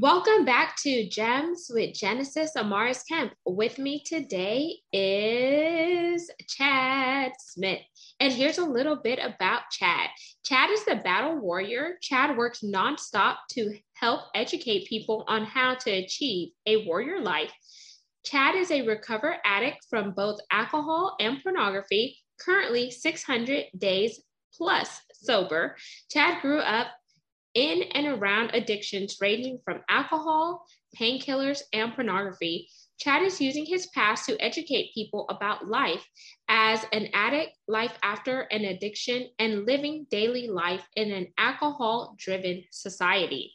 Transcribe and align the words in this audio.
Welcome 0.00 0.44
back 0.44 0.74
to 0.78 1.08
Gems 1.08 1.70
with 1.72 1.94
Genesis 1.94 2.50
Amaris 2.56 3.06
Kemp. 3.08 3.32
With 3.46 3.78
me 3.78 4.02
today 4.04 4.78
is 4.92 6.28
Chad 6.48 7.30
Smith. 7.38 7.78
And 8.18 8.32
here's 8.32 8.58
a 8.58 8.64
little 8.64 8.96
bit 8.96 9.20
about 9.22 9.70
Chad. 9.70 10.10
Chad 10.44 10.70
is 10.70 10.84
the 10.84 10.96
battle 10.96 11.38
warrior. 11.38 11.96
Chad 12.02 12.36
works 12.36 12.62
nonstop 12.64 13.36
to 13.50 13.78
help 13.92 14.22
educate 14.34 14.88
people 14.88 15.24
on 15.28 15.44
how 15.44 15.76
to 15.76 15.90
achieve 15.92 16.48
a 16.66 16.84
warrior 16.86 17.20
life. 17.20 17.52
Chad 18.24 18.56
is 18.56 18.72
a 18.72 18.82
recovered 18.82 19.36
addict 19.44 19.86
from 19.88 20.10
both 20.10 20.40
alcohol 20.50 21.14
and 21.20 21.40
pornography, 21.40 22.18
currently 22.40 22.90
600 22.90 23.66
days 23.78 24.20
plus 24.56 25.00
sober. 25.12 25.76
Chad 26.10 26.42
grew 26.42 26.58
up 26.58 26.88
in 27.54 27.82
and 27.92 28.06
around 28.06 28.50
addictions 28.52 29.16
ranging 29.20 29.58
from 29.64 29.82
alcohol, 29.88 30.66
painkillers, 30.98 31.62
and 31.72 31.94
pornography. 31.94 32.68
Chad 32.98 33.22
is 33.22 33.40
using 33.40 33.66
his 33.66 33.88
past 33.88 34.26
to 34.26 34.40
educate 34.40 34.94
people 34.94 35.26
about 35.28 35.68
life 35.68 36.06
as 36.48 36.84
an 36.92 37.08
addict, 37.12 37.56
life 37.66 37.96
after 38.02 38.42
an 38.42 38.64
addiction, 38.64 39.28
and 39.38 39.66
living 39.66 40.06
daily 40.10 40.48
life 40.48 40.86
in 40.94 41.10
an 41.10 41.26
alcohol 41.38 42.14
driven 42.18 42.62
society. 42.70 43.52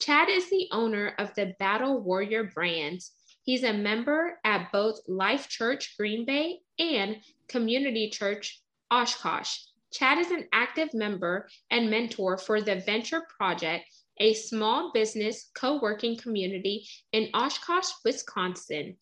Chad 0.00 0.28
is 0.28 0.50
the 0.50 0.68
owner 0.72 1.14
of 1.18 1.34
the 1.34 1.54
Battle 1.58 2.00
Warrior 2.00 2.44
brands. 2.44 3.12
He's 3.42 3.62
a 3.62 3.72
member 3.72 4.38
at 4.44 4.72
both 4.72 5.00
Life 5.06 5.48
Church 5.48 5.94
Green 5.96 6.24
Bay 6.24 6.60
and 6.78 7.16
Community 7.48 8.10
Church 8.10 8.60
Oshkosh. 8.90 9.58
Chad 9.92 10.18
is 10.18 10.30
an 10.30 10.46
active 10.52 10.94
member 10.94 11.48
and 11.70 11.90
mentor 11.90 12.38
for 12.38 12.60
the 12.60 12.76
Venture 12.76 13.22
Project, 13.36 13.84
a 14.20 14.34
small 14.34 14.92
business 14.92 15.50
co 15.54 15.80
working 15.80 16.16
community 16.16 16.86
in 17.12 17.28
Oshkosh, 17.34 17.90
Wisconsin. 18.04 18.96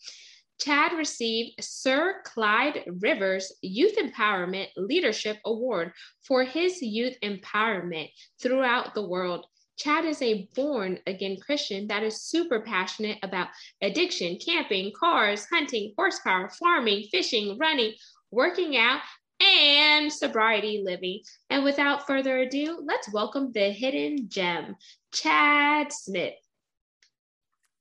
Chad 0.61 0.93
received 0.97 1.63
Sir 1.63 2.23
Clyde 2.25 2.85
Rivers 3.01 3.53
Youth 3.63 3.97
Empowerment 3.97 4.69
Leadership 4.77 5.39
Award 5.45 5.93
for 6.27 6.43
his 6.43 6.83
youth 6.83 7.17
empowerment 7.23 8.11
throughout 8.43 8.95
the 8.95 9.07
world. 9.07 9.47
Chad 9.77 10.05
is 10.05 10.21
a 10.21 10.49
born 10.57 10.99
again 11.07 11.37
Christian 11.41 11.87
that 11.87 12.03
is 12.03 12.23
super 12.23 12.61
passionate 12.61 13.19
about 13.23 13.49
addiction, 13.81 14.37
camping, 14.45 14.91
cars, 14.99 15.47
hunting, 15.53 15.95
horsepower, 15.97 16.51
farming, 16.59 17.05
fishing, 17.13 17.57
running, 17.59 17.95
working 18.33 18.77
out, 18.77 19.01
and 19.41 20.13
sobriety 20.13 20.83
living. 20.85 21.21
And 21.51 21.65
without 21.65 22.07
further 22.07 22.39
ado, 22.39 22.83
let's 22.85 23.13
welcome 23.13 23.53
the 23.53 23.71
hidden 23.71 24.29
gem, 24.29 24.77
Chad 25.13 25.93
Smith. 25.93 26.35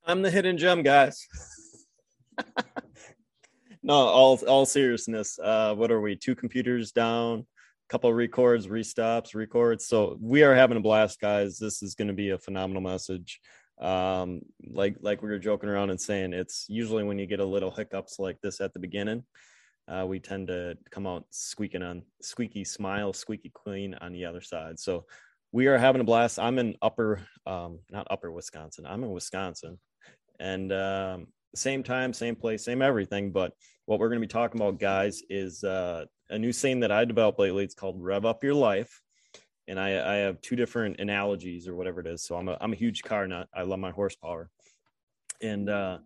I'm 0.06 0.22
the 0.22 0.32
hidden 0.32 0.58
gem, 0.58 0.84
guys. 0.84 1.28
no, 3.84 3.94
all 3.94 4.40
all 4.48 4.66
seriousness. 4.66 5.38
Uh, 5.40 5.76
what 5.76 5.92
are 5.92 6.02
we? 6.02 6.16
Two 6.16 6.36
computers 6.36 6.92
down, 6.92 7.46
couple 7.90 8.14
records, 8.14 8.68
restops, 8.68 9.36
records. 9.36 9.86
So 9.86 10.18
we 10.22 10.44
are 10.44 10.56
having 10.56 10.78
a 10.78 10.82
blast, 10.82 11.20
guys. 11.20 11.58
This 11.58 11.84
is 11.84 11.96
going 11.96 12.08
to 12.08 12.14
be 12.14 12.30
a 12.30 12.38
phenomenal 12.38 12.82
message. 12.82 13.42
Um, 13.80 14.42
like 14.66 14.96
like 15.02 15.22
we 15.22 15.30
were 15.30 15.40
joking 15.40 15.70
around 15.70 15.90
and 15.90 16.00
saying, 16.00 16.34
it's 16.34 16.66
usually 16.70 17.04
when 17.04 17.20
you 17.20 17.28
get 17.28 17.40
a 17.40 17.46
little 17.46 17.72
hiccups 17.72 18.18
like 18.18 18.40
this 18.42 18.62
at 18.62 18.74
the 18.74 18.80
beginning 18.80 19.24
uh, 19.88 20.06
we 20.06 20.20
tend 20.20 20.48
to 20.48 20.78
come 20.92 21.08
out 21.08 21.26
squeaking 21.30 21.84
on 21.84 22.04
squeaky 22.22 22.64
smile, 22.64 23.14
squeaky 23.14 23.52
clean 23.54 23.94
on 23.96 24.12
the 24.12 24.26
other 24.26 24.42
side. 24.42 24.80
So 24.80 25.06
we 25.52 25.68
are 25.68 25.78
having 25.78 26.02
a 26.02 26.04
blast. 26.04 26.40
I'm 26.40 26.60
in 26.60 26.76
upper, 26.82 27.22
um, 27.46 27.80
not 27.90 28.08
upper 28.10 28.32
Wisconsin. 28.32 28.86
I'm 28.86 29.04
in 29.04 29.12
Wisconsin, 29.12 29.80
and 30.40 30.72
um, 30.74 31.28
same 31.56 31.84
time, 31.84 32.14
same 32.14 32.36
place, 32.36 32.66
same 32.66 32.82
everything. 32.82 33.32
But 33.32 33.54
what 33.86 34.00
we're 34.00 34.10
going 34.10 34.22
to 34.22 34.28
be 34.28 34.32
talking 34.32 34.60
about, 34.60 34.80
guys, 34.80 35.22
is 35.30 35.64
uh, 35.64 36.06
a 36.30 36.38
new 36.38 36.52
saying 36.52 36.82
that 36.82 36.92
I 36.92 37.06
developed 37.06 37.40
lately. 37.40 37.64
It's 37.64 37.76
called 37.76 38.02
"Rev 38.02 38.26
Up 38.26 38.44
Your 38.44 38.56
Life." 38.56 39.02
And 39.70 39.80
I, 39.80 40.14
I 40.14 40.16
have 40.18 40.40
two 40.42 40.56
different 40.56 41.00
analogies 41.00 41.68
or 41.68 41.76
whatever 41.76 42.00
it 42.00 42.08
is. 42.08 42.24
So 42.24 42.38
I'm 42.38 42.48
a, 42.48 42.58
I'm 42.62 42.72
a 42.72 42.78
huge 42.78 43.04
car 43.04 43.28
nut. 43.28 43.50
I 43.54 43.64
love 43.64 43.80
my 43.80 43.92
horsepower. 43.92 44.50
And 45.42 45.70
uh, 45.70 45.98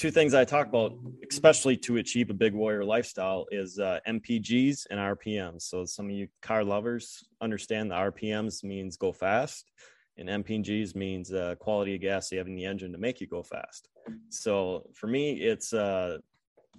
two 0.00 0.10
things 0.10 0.32
I 0.32 0.46
talk 0.46 0.66
about, 0.66 0.94
especially 1.30 1.76
to 1.76 1.98
achieve 1.98 2.30
a 2.30 2.34
big 2.34 2.54
warrior 2.54 2.86
lifestyle, 2.86 3.44
is 3.50 3.78
uh, 3.78 4.00
MPGs 4.08 4.86
and 4.90 4.98
RPMs. 4.98 5.60
So 5.60 5.84
some 5.84 6.06
of 6.06 6.12
you 6.12 6.26
car 6.40 6.64
lovers 6.64 7.22
understand 7.42 7.90
the 7.90 7.96
RPMs 7.96 8.64
means 8.64 8.96
go 8.96 9.12
fast, 9.12 9.70
and 10.16 10.26
MPGs 10.26 10.96
means 10.96 11.34
uh, 11.34 11.54
quality 11.60 11.96
of 11.96 12.00
gas 12.00 12.32
you 12.32 12.38
have 12.38 12.46
in 12.46 12.54
the 12.54 12.64
engine 12.64 12.92
to 12.92 12.98
make 12.98 13.20
you 13.20 13.26
go 13.26 13.42
fast. 13.42 13.90
So 14.30 14.88
for 14.94 15.06
me, 15.06 15.32
it's 15.34 15.74
uh, 15.74 16.16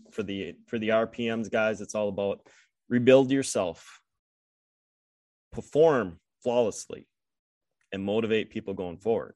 for 0.09 0.23
the 0.23 0.55
for 0.65 0.79
the 0.79 0.89
RPMs 0.89 1.51
guys, 1.51 1.79
it's 1.79 1.93
all 1.93 2.09
about 2.09 2.39
rebuild 2.89 3.29
yourself, 3.29 4.01
perform 5.51 6.19
flawlessly, 6.41 7.07
and 7.91 8.03
motivate 8.03 8.49
people 8.49 8.73
going 8.73 8.97
forward 8.97 9.35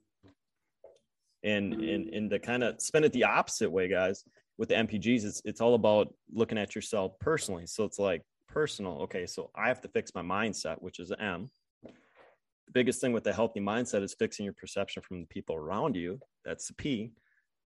and 1.45 1.73
and 1.73 2.09
and 2.09 2.29
to 2.29 2.39
kind 2.39 2.63
of 2.63 2.81
spin 2.81 3.03
it 3.03 3.13
the 3.13 3.23
opposite 3.23 3.71
way 3.71 3.87
guys 3.87 4.23
with 4.57 4.69
the 4.69 4.75
mpgs 4.75 5.23
it's 5.23 5.41
it's 5.45 5.61
all 5.61 5.75
about 5.75 6.13
looking 6.33 6.57
at 6.57 6.75
yourself 6.75 7.13
personally. 7.19 7.65
So 7.67 7.83
it's 7.83 7.99
like 7.99 8.23
personal 8.47 8.93
okay 9.01 9.25
so 9.25 9.49
i 9.55 9.67
have 9.67 9.81
to 9.81 9.89
fix 9.89 10.11
my 10.15 10.21
mindset 10.21 10.81
which 10.81 10.99
is 10.99 11.11
m. 11.19 11.49
The 11.83 12.71
biggest 12.71 13.01
thing 13.01 13.11
with 13.11 13.27
a 13.27 13.33
healthy 13.33 13.59
mindset 13.59 14.01
is 14.01 14.15
fixing 14.17 14.45
your 14.45 14.53
perception 14.53 15.03
from 15.03 15.19
the 15.19 15.27
people 15.27 15.55
around 15.55 15.95
you 15.95 16.19
that's 16.45 16.67
the 16.67 16.73
p 16.73 17.11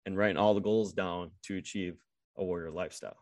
and 0.05 0.17
writing 0.17 0.37
all 0.37 0.55
the 0.55 0.61
goals 0.61 0.93
down 0.93 1.31
to 1.43 1.57
achieve 1.57 1.95
a 2.37 2.43
warrior 2.43 2.71
lifestyle 2.71 3.17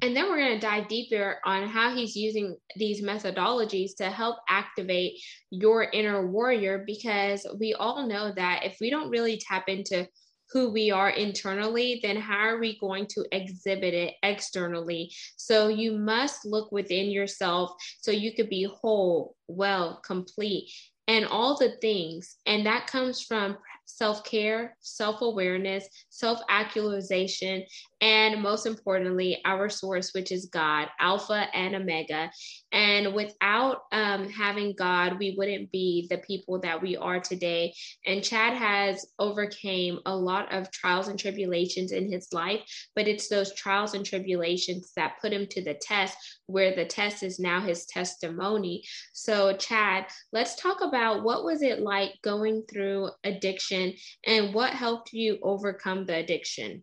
and 0.00 0.14
then 0.14 0.28
we're 0.28 0.38
going 0.38 0.54
to 0.54 0.66
dive 0.66 0.88
deeper 0.88 1.38
on 1.44 1.66
how 1.66 1.94
he's 1.94 2.14
using 2.14 2.56
these 2.76 3.02
methodologies 3.02 3.96
to 3.96 4.10
help 4.10 4.36
activate 4.48 5.20
your 5.50 5.84
inner 5.92 6.26
warrior 6.26 6.84
because 6.86 7.44
we 7.58 7.74
all 7.74 8.06
know 8.06 8.32
that 8.36 8.64
if 8.64 8.76
we 8.80 8.90
don't 8.90 9.10
really 9.10 9.38
tap 9.38 9.64
into 9.68 10.06
who 10.50 10.70
we 10.70 10.90
are 10.90 11.10
internally, 11.10 12.00
then 12.02 12.16
how 12.16 12.38
are 12.38 12.58
we 12.58 12.78
going 12.78 13.06
to 13.06 13.24
exhibit 13.32 13.92
it 13.92 14.14
externally? 14.22 15.12
So 15.36 15.68
you 15.68 15.92
must 15.92 16.46
look 16.46 16.72
within 16.72 17.10
yourself 17.10 17.72
so 18.00 18.10
you 18.10 18.34
could 18.34 18.48
be 18.48 18.64
whole, 18.64 19.34
well, 19.46 20.00
complete, 20.04 20.70
and 21.06 21.26
all 21.26 21.56
the 21.56 21.76
things. 21.80 22.36
And 22.46 22.64
that 22.66 22.86
comes 22.86 23.22
from 23.22 23.58
self 23.84 24.24
care, 24.24 24.76
self 24.80 25.22
awareness, 25.22 25.88
self 26.10 26.40
actualization, 26.48 27.64
and 28.00 28.40
most 28.42 28.66
importantly, 28.66 29.40
our 29.44 29.68
source, 29.68 30.12
which 30.12 30.30
is 30.30 30.46
God, 30.46 30.88
Alpha 31.00 31.46
and 31.54 31.74
Omega. 31.74 32.30
And 32.70 33.12
without 33.12 33.82
um, 33.90 34.28
having 34.28 34.74
God, 34.76 35.18
we 35.18 35.34
wouldn't 35.36 35.72
be 35.72 36.06
the 36.08 36.18
people 36.18 36.60
that 36.60 36.80
we 36.80 36.96
are 36.96 37.18
today. 37.18 37.74
And 38.06 38.22
Chad 38.22 38.56
has 38.56 39.06
overcame 39.18 39.98
a 40.06 40.14
lot 40.14 40.52
of 40.52 40.70
trials 40.70 41.08
and 41.08 41.18
tribulations 41.18 41.90
in 41.90 42.10
his 42.10 42.28
life, 42.32 42.60
but 42.94 43.08
it's 43.08 43.28
those 43.28 43.54
trials 43.54 43.94
and 43.94 44.06
tribulations 44.06 44.92
that 44.94 45.18
put 45.20 45.32
him 45.32 45.46
to 45.50 45.64
the 45.64 45.74
test, 45.74 46.16
where 46.46 46.74
the 46.74 46.84
test 46.84 47.22
is 47.22 47.40
now 47.40 47.60
his 47.60 47.84
testimony. 47.86 48.82
So, 49.12 49.56
Chad, 49.56 50.06
let's 50.32 50.54
talk 50.54 50.80
about 50.82 51.24
what 51.24 51.44
was 51.44 51.62
it 51.62 51.80
like 51.80 52.12
going 52.22 52.62
through 52.70 53.10
addiction 53.24 53.94
and 54.24 54.54
what 54.54 54.70
helped 54.70 55.12
you 55.12 55.38
overcome 55.42 56.06
the 56.06 56.14
addiction? 56.14 56.82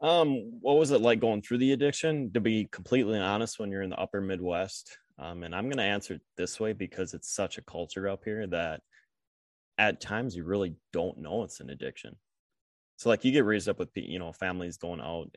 Um, 0.00 0.60
what 0.60 0.78
was 0.78 0.92
it 0.92 1.00
like 1.00 1.20
going 1.20 1.42
through 1.42 1.58
the 1.58 1.72
addiction? 1.72 2.32
To 2.32 2.40
be 2.40 2.66
completely 2.70 3.18
honest, 3.18 3.58
when 3.58 3.70
you're 3.70 3.82
in 3.82 3.90
the 3.90 4.00
upper 4.00 4.20
Midwest, 4.20 4.96
um, 5.18 5.42
and 5.42 5.54
I'm 5.54 5.64
going 5.64 5.78
to 5.78 5.82
answer 5.82 6.14
it 6.14 6.22
this 6.36 6.60
way 6.60 6.72
because 6.72 7.14
it's 7.14 7.34
such 7.34 7.58
a 7.58 7.64
culture 7.64 8.08
up 8.08 8.22
here 8.24 8.46
that 8.46 8.80
at 9.76 10.00
times 10.00 10.36
you 10.36 10.44
really 10.44 10.74
don't 10.92 11.18
know 11.18 11.42
it's 11.42 11.60
an 11.60 11.70
addiction. 11.70 12.16
So 12.96 13.08
like 13.08 13.24
you 13.24 13.32
get 13.32 13.44
raised 13.44 13.68
up 13.68 13.78
with 13.78 13.90
you 13.94 14.18
know 14.18 14.32
families 14.32 14.76
going 14.76 15.00
out 15.00 15.30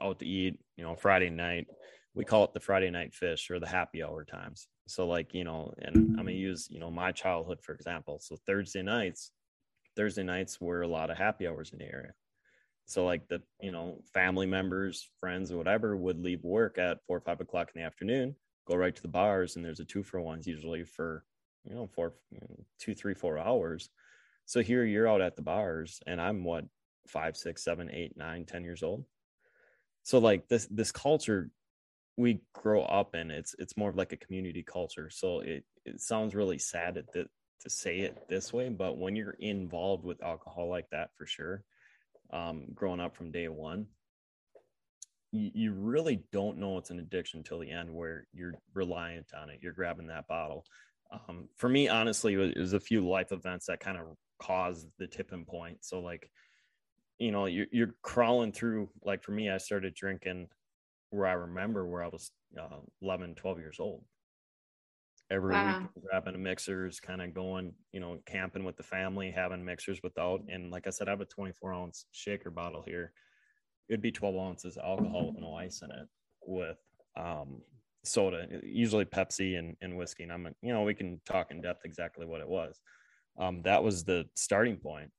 out 0.00 0.18
to 0.20 0.26
eat, 0.26 0.58
you 0.76 0.84
know, 0.84 0.94
Friday 0.96 1.30
night. 1.30 1.66
We 2.14 2.24
call 2.24 2.44
it 2.44 2.52
the 2.52 2.60
Friday 2.60 2.90
night 2.90 3.14
fish 3.14 3.50
or 3.50 3.60
the 3.60 3.68
happy 3.68 4.02
hour 4.02 4.24
times. 4.24 4.66
So 4.86 5.06
like, 5.06 5.32
you 5.32 5.44
know, 5.44 5.72
and 5.80 5.96
I'm 5.96 6.16
gonna 6.16 6.32
use, 6.32 6.68
you 6.70 6.80
know, 6.80 6.90
my 6.90 7.12
childhood 7.12 7.60
for 7.62 7.72
example. 7.72 8.18
So 8.20 8.36
Thursday 8.46 8.82
nights, 8.82 9.30
Thursday 9.96 10.24
nights 10.24 10.60
were 10.60 10.82
a 10.82 10.88
lot 10.88 11.10
of 11.10 11.16
happy 11.16 11.46
hours 11.46 11.72
in 11.72 11.78
the 11.78 11.84
area. 11.84 12.12
So 12.90 13.04
like 13.04 13.28
the 13.28 13.40
you 13.60 13.70
know 13.70 14.02
family 14.12 14.46
members, 14.46 15.08
friends, 15.20 15.52
or 15.52 15.56
whatever 15.56 15.96
would 15.96 16.20
leave 16.20 16.42
work 16.42 16.76
at 16.76 16.98
four 17.06 17.18
or 17.18 17.20
five 17.20 17.40
o'clock 17.40 17.70
in 17.72 17.80
the 17.80 17.86
afternoon, 17.86 18.34
go 18.66 18.74
right 18.74 18.94
to 18.94 19.02
the 19.02 19.08
bars, 19.08 19.54
and 19.54 19.64
there's 19.64 19.78
a 19.78 19.84
two 19.84 20.02
for 20.02 20.20
ones 20.20 20.46
usually 20.46 20.82
for 20.84 21.24
you 21.64 21.72
know 21.72 21.86
four, 21.94 22.14
you 22.32 22.40
know, 22.40 22.64
two, 22.80 22.94
three, 22.94 23.14
four 23.14 23.38
hours. 23.38 23.90
So 24.46 24.60
here 24.60 24.84
you're 24.84 25.08
out 25.08 25.20
at 25.20 25.36
the 25.36 25.42
bars, 25.42 26.00
and 26.04 26.20
I'm 26.20 26.42
what 26.42 26.64
five, 27.06 27.36
six, 27.36 27.62
seven, 27.62 27.90
eight, 27.92 28.16
nine, 28.16 28.44
ten 28.44 28.64
years 28.64 28.82
old. 28.82 29.04
So 30.02 30.18
like 30.18 30.48
this 30.48 30.66
this 30.66 30.90
culture 30.90 31.50
we 32.16 32.42
grow 32.52 32.82
up 32.82 33.14
in, 33.14 33.30
it's 33.30 33.54
it's 33.60 33.76
more 33.76 33.90
of 33.90 33.96
like 33.96 34.12
a 34.12 34.16
community 34.16 34.64
culture. 34.64 35.10
So 35.10 35.40
it 35.40 35.64
it 35.84 36.00
sounds 36.00 36.34
really 36.34 36.58
sad 36.58 36.96
that 37.14 37.28
to 37.60 37.70
say 37.70 38.00
it 38.00 38.28
this 38.28 38.52
way, 38.52 38.68
but 38.68 38.98
when 38.98 39.14
you're 39.14 39.36
involved 39.38 40.04
with 40.04 40.24
alcohol 40.24 40.68
like 40.68 40.88
that, 40.90 41.10
for 41.16 41.26
sure, 41.26 41.62
um, 42.32 42.66
growing 42.74 43.00
up 43.00 43.16
from 43.16 43.30
day 43.30 43.48
one, 43.48 43.86
you, 45.32 45.72
really 45.72 46.22
don't 46.32 46.58
know 46.58 46.78
it's 46.78 46.90
an 46.90 46.98
addiction 46.98 47.38
until 47.38 47.60
the 47.60 47.70
end 47.70 47.88
where 47.94 48.26
you're 48.32 48.54
reliant 48.74 49.26
on 49.40 49.48
it. 49.48 49.60
You're 49.62 49.72
grabbing 49.72 50.08
that 50.08 50.26
bottle. 50.26 50.64
Um, 51.12 51.48
for 51.56 51.68
me, 51.68 51.88
honestly, 51.88 52.34
it 52.34 52.58
was 52.58 52.72
a 52.72 52.80
few 52.80 53.08
life 53.08 53.30
events 53.30 53.66
that 53.66 53.80
kind 53.80 53.96
of 53.96 54.06
caused 54.40 54.88
the 54.98 55.06
tipping 55.06 55.44
point. 55.44 55.84
So, 55.84 56.00
like, 56.00 56.30
you 57.18 57.30
know, 57.30 57.46
you're, 57.46 57.66
you're 57.70 57.94
crawling 58.02 58.52
through, 58.52 58.88
like, 59.04 59.22
for 59.22 59.32
me, 59.32 59.50
I 59.50 59.58
started 59.58 59.94
drinking 59.94 60.48
where 61.10 61.26
I 61.26 61.32
remember 61.32 61.86
where 61.86 62.02
I 62.02 62.08
was 62.08 62.32
uh, 62.60 62.78
11, 63.02 63.36
12 63.36 63.58
years 63.58 63.76
old 63.78 64.02
every 65.30 65.52
wow. 65.52 65.78
week 65.80 66.04
grabbing 66.04 66.42
mixers 66.42 66.98
kind 66.98 67.22
of 67.22 67.32
going 67.32 67.72
you 67.92 68.00
know 68.00 68.18
camping 68.26 68.64
with 68.64 68.76
the 68.76 68.82
family 68.82 69.30
having 69.30 69.64
mixers 69.64 70.00
without 70.02 70.40
and 70.48 70.70
like 70.70 70.86
i 70.86 70.90
said 70.90 71.08
i 71.08 71.10
have 71.10 71.20
a 71.20 71.24
24 71.24 71.72
ounce 71.72 72.06
shaker 72.12 72.50
bottle 72.50 72.82
here. 72.86 73.12
It'd 73.88 74.02
be 74.02 74.12
12 74.12 74.36
ounces 74.36 74.78
alcohol 74.78 75.26
with 75.26 75.40
no 75.40 75.54
ice 75.54 75.82
in 75.82 75.90
it 75.90 76.06
with 76.46 76.78
um, 77.16 77.60
soda 78.04 78.46
usually 78.62 79.04
pepsi 79.04 79.58
and, 79.58 79.76
and 79.80 79.96
whiskey 79.96 80.22
and 80.22 80.32
i'm 80.32 80.48
you 80.62 80.72
know 80.72 80.82
we 80.82 80.94
can 80.94 81.20
talk 81.26 81.50
in 81.50 81.60
depth 81.60 81.84
exactly 81.84 82.26
what 82.26 82.40
it 82.40 82.48
was. 82.48 82.80
Um, 83.38 83.62
that 83.62 83.82
was 83.82 84.04
the 84.04 84.26
starting 84.34 84.76
point 84.76 85.10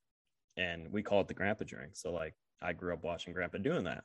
and 0.56 0.90
we 0.92 1.02
call 1.02 1.20
it 1.22 1.28
the 1.28 1.34
grandpa 1.34 1.64
drink 1.66 1.92
so 1.94 2.12
like 2.12 2.34
i 2.60 2.72
grew 2.72 2.92
up 2.92 3.04
watching 3.04 3.32
grandpa 3.32 3.58
doing 3.58 3.84
that. 3.84 4.04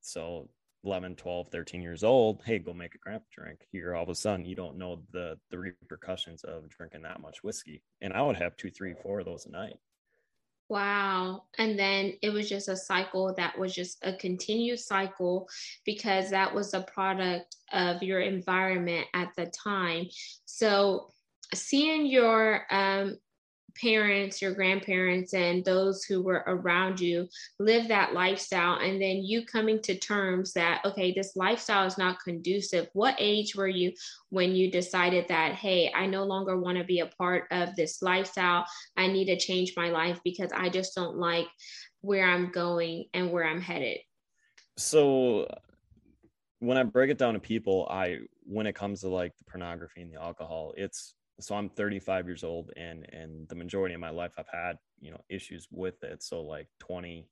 So 0.00 0.48
11 0.84 1.16
12 1.16 1.48
13 1.48 1.82
years 1.82 2.04
old 2.04 2.42
hey 2.44 2.58
go 2.58 2.72
make 2.72 2.94
a 2.94 2.98
grandpa 2.98 3.24
drink. 3.32 3.66
Here 3.70 3.94
all 3.94 4.02
of 4.02 4.08
a 4.08 4.14
sudden 4.14 4.44
you 4.44 4.54
don't 4.54 4.78
know 4.78 5.02
the 5.12 5.38
the 5.50 5.58
repercussions 5.58 6.44
of 6.44 6.68
drinking 6.68 7.02
that 7.02 7.20
much 7.20 7.42
whiskey. 7.42 7.82
And 8.00 8.12
i 8.12 8.22
would 8.22 8.36
have 8.36 8.56
two 8.56 8.70
three 8.70 8.94
four 9.02 9.20
of 9.20 9.26
those 9.26 9.46
a 9.46 9.50
night. 9.50 9.76
Wow. 10.68 11.44
And 11.58 11.78
then 11.78 12.14
it 12.22 12.30
was 12.30 12.48
just 12.48 12.68
a 12.68 12.76
cycle 12.76 13.34
that 13.36 13.58
was 13.58 13.74
just 13.74 13.98
a 14.02 14.14
continued 14.14 14.80
cycle 14.80 15.46
because 15.84 16.30
that 16.30 16.54
was 16.54 16.72
a 16.72 16.80
product 16.80 17.56
of 17.72 18.02
your 18.02 18.20
environment 18.20 19.06
at 19.12 19.28
the 19.36 19.46
time. 19.46 20.06
So 20.46 21.10
seeing 21.54 22.06
your 22.06 22.62
um, 22.70 23.18
parents, 23.80 24.40
your 24.40 24.52
grandparents, 24.54 25.34
and 25.34 25.64
those 25.64 26.04
who 26.04 26.22
were 26.22 26.44
around 26.46 27.00
you 27.00 27.28
live 27.58 27.88
that 27.88 28.14
lifestyle, 28.14 28.78
and 28.78 29.00
then 29.00 29.22
you 29.22 29.44
coming 29.44 29.80
to 29.82 29.96
terms 29.96 30.52
that, 30.52 30.82
okay, 30.84 31.12
this 31.12 31.36
lifestyle 31.36 31.86
is 31.86 31.98
not 31.98 32.22
conducive. 32.22 32.88
What 32.92 33.16
age 33.18 33.54
were 33.56 33.68
you 33.68 33.92
when 34.30 34.54
you 34.54 34.70
decided 34.70 35.26
that, 35.28 35.54
hey, 35.54 35.92
I 35.94 36.06
no 36.06 36.24
longer 36.24 36.58
want 36.58 36.78
to 36.78 36.84
be 36.84 37.00
a 37.00 37.06
part 37.06 37.44
of 37.50 37.74
this 37.76 38.02
lifestyle? 38.02 38.64
I 38.96 39.06
need 39.06 39.26
to 39.26 39.36
change 39.36 39.74
my 39.76 39.90
life 39.90 40.20
because 40.24 40.50
I 40.54 40.68
just 40.68 40.94
don't 40.94 41.16
like 41.16 41.48
where 42.04 42.28
I'm 42.28 42.50
going 42.50 43.06
and 43.14 43.30
where 43.30 43.44
I'm 43.44 43.60
headed? 43.60 43.98
So, 44.76 45.48
when 46.60 46.76
I 46.76 46.82
break 46.82 47.10
it 47.10 47.18
down 47.18 47.34
to 47.34 47.40
people, 47.40 47.86
I 47.90 48.18
when 48.42 48.66
it 48.66 48.74
comes 48.74 49.00
to 49.00 49.08
like 49.08 49.36
the 49.36 49.44
pornography 49.44 50.02
and 50.02 50.12
the 50.12 50.20
alcohol, 50.20 50.74
it's 50.76 51.14
so 51.40 51.54
i'm 51.54 51.68
35 51.68 52.26
years 52.26 52.44
old 52.44 52.70
and 52.76 53.06
and 53.12 53.48
the 53.48 53.54
majority 53.54 53.94
of 53.94 54.00
my 54.00 54.10
life 54.10 54.32
i've 54.38 54.48
had 54.52 54.76
you 55.04 55.10
know 55.10 55.20
issues 55.28 55.68
with 55.70 56.02
it. 56.02 56.22
So 56.22 56.42
like 56.42 56.66
20 56.80 57.28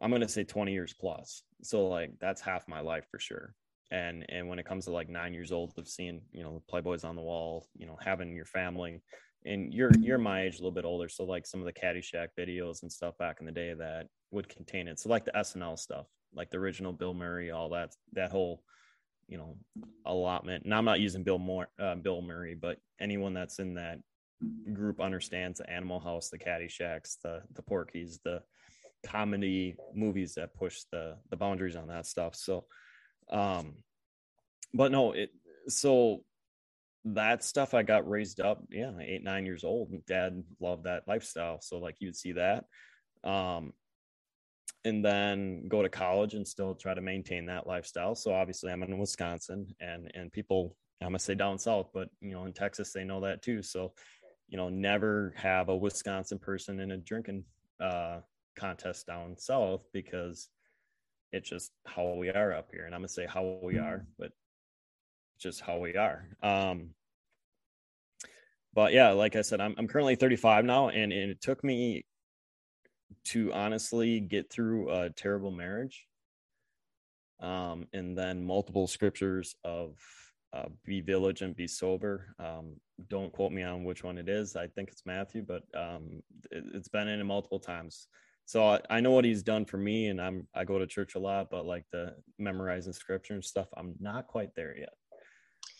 i'm 0.00 0.10
going 0.10 0.20
to 0.20 0.28
say 0.28 0.44
20 0.44 0.72
years 0.72 0.94
plus. 0.98 1.44
So 1.62 1.86
like 1.86 2.10
that's 2.20 2.40
half 2.40 2.66
my 2.68 2.80
life 2.80 3.06
for 3.10 3.20
sure. 3.20 3.54
And 3.90 4.26
and 4.28 4.48
when 4.48 4.58
it 4.58 4.66
comes 4.66 4.84
to 4.86 4.92
like 4.92 5.08
nine 5.08 5.32
years 5.32 5.52
old 5.52 5.72
of 5.78 5.88
seeing 5.88 6.20
you 6.32 6.42
know 6.42 6.52
the 6.54 6.72
playboys 6.72 7.04
on 7.04 7.16
the 7.16 7.22
wall 7.22 7.66
you 7.74 7.86
know 7.86 7.96
having 8.04 8.34
your 8.34 8.46
family 8.46 9.00
and 9.44 9.72
you're 9.72 9.92
you're 10.00 10.18
my 10.18 10.42
age 10.42 10.54
a 10.54 10.58
little 10.58 10.72
bit 10.72 10.84
older. 10.84 11.08
So 11.08 11.24
like 11.24 11.46
some 11.46 11.60
of 11.60 11.66
the 11.66 11.72
caddyshack 11.72 12.28
videos 12.38 12.82
and 12.82 12.90
stuff 12.90 13.16
back 13.18 13.36
in 13.40 13.46
the 13.46 13.52
day 13.52 13.74
that 13.74 14.08
would 14.32 14.48
contain 14.48 14.88
it. 14.88 14.98
So 14.98 15.08
like 15.08 15.24
the 15.24 15.32
snl 15.32 15.78
stuff 15.78 16.06
like 16.34 16.50
the 16.50 16.58
original 16.58 16.92
bill 16.92 17.14
murray 17.14 17.50
all 17.50 17.68
that 17.68 17.90
that 18.14 18.32
whole 18.32 18.62
you 19.32 19.38
know 19.38 19.56
allotment. 20.06 20.64
And 20.64 20.74
i'm 20.74 20.84
not 20.84 21.00
using 21.00 21.24
bill 21.24 21.38
more 21.38 21.68
uh, 21.80 21.94
bill 21.96 22.20
murray 22.22 22.54
but 22.54 22.78
anyone 23.00 23.34
that's 23.34 23.58
in 23.58 23.74
that 23.74 23.98
group 24.72 25.00
understands 25.00 25.58
the 25.58 25.70
animal 25.70 26.00
house 26.00 26.28
the 26.28 26.38
caddyshack 26.38 27.00
the 27.22 27.42
the 27.54 27.62
Porky's 27.62 28.20
the 28.24 28.42
comedy 29.04 29.76
movies 29.94 30.34
that 30.34 30.54
push 30.54 30.82
the 30.92 31.16
the 31.30 31.36
boundaries 31.36 31.76
on 31.76 31.88
that 31.88 32.06
stuff. 32.06 32.34
So 32.36 32.66
um 33.30 33.74
but 34.74 34.92
no 34.92 35.12
it 35.12 35.30
so 35.68 36.22
that 37.04 37.42
stuff 37.42 37.74
i 37.74 37.82
got 37.82 38.08
raised 38.08 38.40
up 38.40 38.62
yeah 38.70 38.92
eight 39.00 39.24
nine 39.24 39.46
years 39.46 39.64
old. 39.64 39.92
Dad 40.06 40.42
loved 40.60 40.84
that 40.84 41.08
lifestyle. 41.08 41.60
So 41.60 41.78
like 41.78 41.96
you'd 41.98 42.16
see 42.16 42.32
that. 42.32 42.64
Um 43.24 43.72
and 44.84 45.04
then 45.04 45.68
go 45.68 45.82
to 45.82 45.88
college 45.88 46.34
and 46.34 46.46
still 46.46 46.74
try 46.74 46.94
to 46.94 47.00
maintain 47.00 47.46
that 47.46 47.66
lifestyle. 47.66 48.14
So 48.14 48.34
obviously 48.34 48.72
I'm 48.72 48.82
in 48.82 48.98
Wisconsin 48.98 49.74
and 49.80 50.10
and 50.14 50.32
people 50.32 50.76
I'm 51.00 51.08
gonna 51.08 51.18
say 51.18 51.34
down 51.34 51.58
south, 51.58 51.90
but 51.92 52.08
you 52.20 52.32
know 52.32 52.44
in 52.44 52.52
Texas 52.52 52.92
they 52.92 53.04
know 53.04 53.20
that 53.20 53.42
too. 53.42 53.62
So 53.62 53.92
you 54.48 54.56
know 54.56 54.68
never 54.68 55.34
have 55.36 55.68
a 55.68 55.76
Wisconsin 55.76 56.38
person 56.38 56.80
in 56.80 56.92
a 56.92 56.98
drinking 56.98 57.44
uh, 57.80 58.20
contest 58.56 59.06
down 59.06 59.36
south 59.38 59.82
because 59.92 60.48
it's 61.32 61.48
just 61.48 61.72
how 61.86 62.14
we 62.14 62.28
are 62.30 62.52
up 62.52 62.70
here. 62.72 62.84
And 62.84 62.94
I'm 62.94 63.00
gonna 63.00 63.08
say 63.08 63.26
how 63.26 63.58
we 63.62 63.78
are, 63.78 64.06
but 64.18 64.32
just 65.38 65.60
how 65.60 65.78
we 65.78 65.96
are. 65.96 66.28
Um, 66.42 66.90
but 68.74 68.92
yeah, 68.92 69.10
like 69.10 69.36
I 69.36 69.42
said, 69.42 69.60
I'm, 69.60 69.74
I'm 69.76 69.88
currently 69.88 70.16
35 70.16 70.64
now, 70.64 70.88
and, 70.88 71.12
and 71.12 71.30
it 71.30 71.40
took 71.42 71.62
me 71.62 72.06
to 73.24 73.52
honestly 73.52 74.20
get 74.20 74.50
through 74.50 74.90
a 74.90 75.10
terrible 75.10 75.50
marriage 75.50 76.06
um, 77.42 77.88
and 77.92 78.16
then 78.16 78.42
multiple 78.42 78.86
scriptures 78.86 79.56
of 79.64 79.96
uh, 80.52 80.68
be 80.84 81.00
vigilant, 81.00 81.56
be 81.56 81.66
sober. 81.66 82.34
Um, 82.38 82.76
don't 83.08 83.32
quote 83.32 83.52
me 83.52 83.62
on 83.62 83.84
which 83.84 84.04
one 84.04 84.18
it 84.18 84.28
is. 84.28 84.54
I 84.54 84.68
think 84.68 84.90
it's 84.90 85.06
Matthew, 85.06 85.42
but 85.42 85.62
um, 85.74 86.22
it, 86.50 86.64
has 86.74 86.88
been 86.88 87.08
in 87.08 87.20
it 87.20 87.24
multiple 87.24 87.58
times. 87.58 88.06
So 88.44 88.66
I, 88.66 88.80
I, 88.90 89.00
know 89.00 89.12
what 89.12 89.24
he's 89.24 89.42
done 89.42 89.64
for 89.64 89.78
me, 89.78 90.08
and 90.08 90.20
I'm 90.20 90.46
I 90.54 90.64
go 90.64 90.78
to 90.78 90.86
church 90.86 91.14
a 91.14 91.18
lot, 91.18 91.48
but 91.50 91.64
like 91.64 91.84
the 91.90 92.14
memorizing 92.38 92.92
scripture 92.92 93.34
and 93.34 93.44
stuff, 93.44 93.68
I'm 93.76 93.94
not 93.98 94.26
quite 94.26 94.54
there 94.54 94.76
yet. 94.78 94.92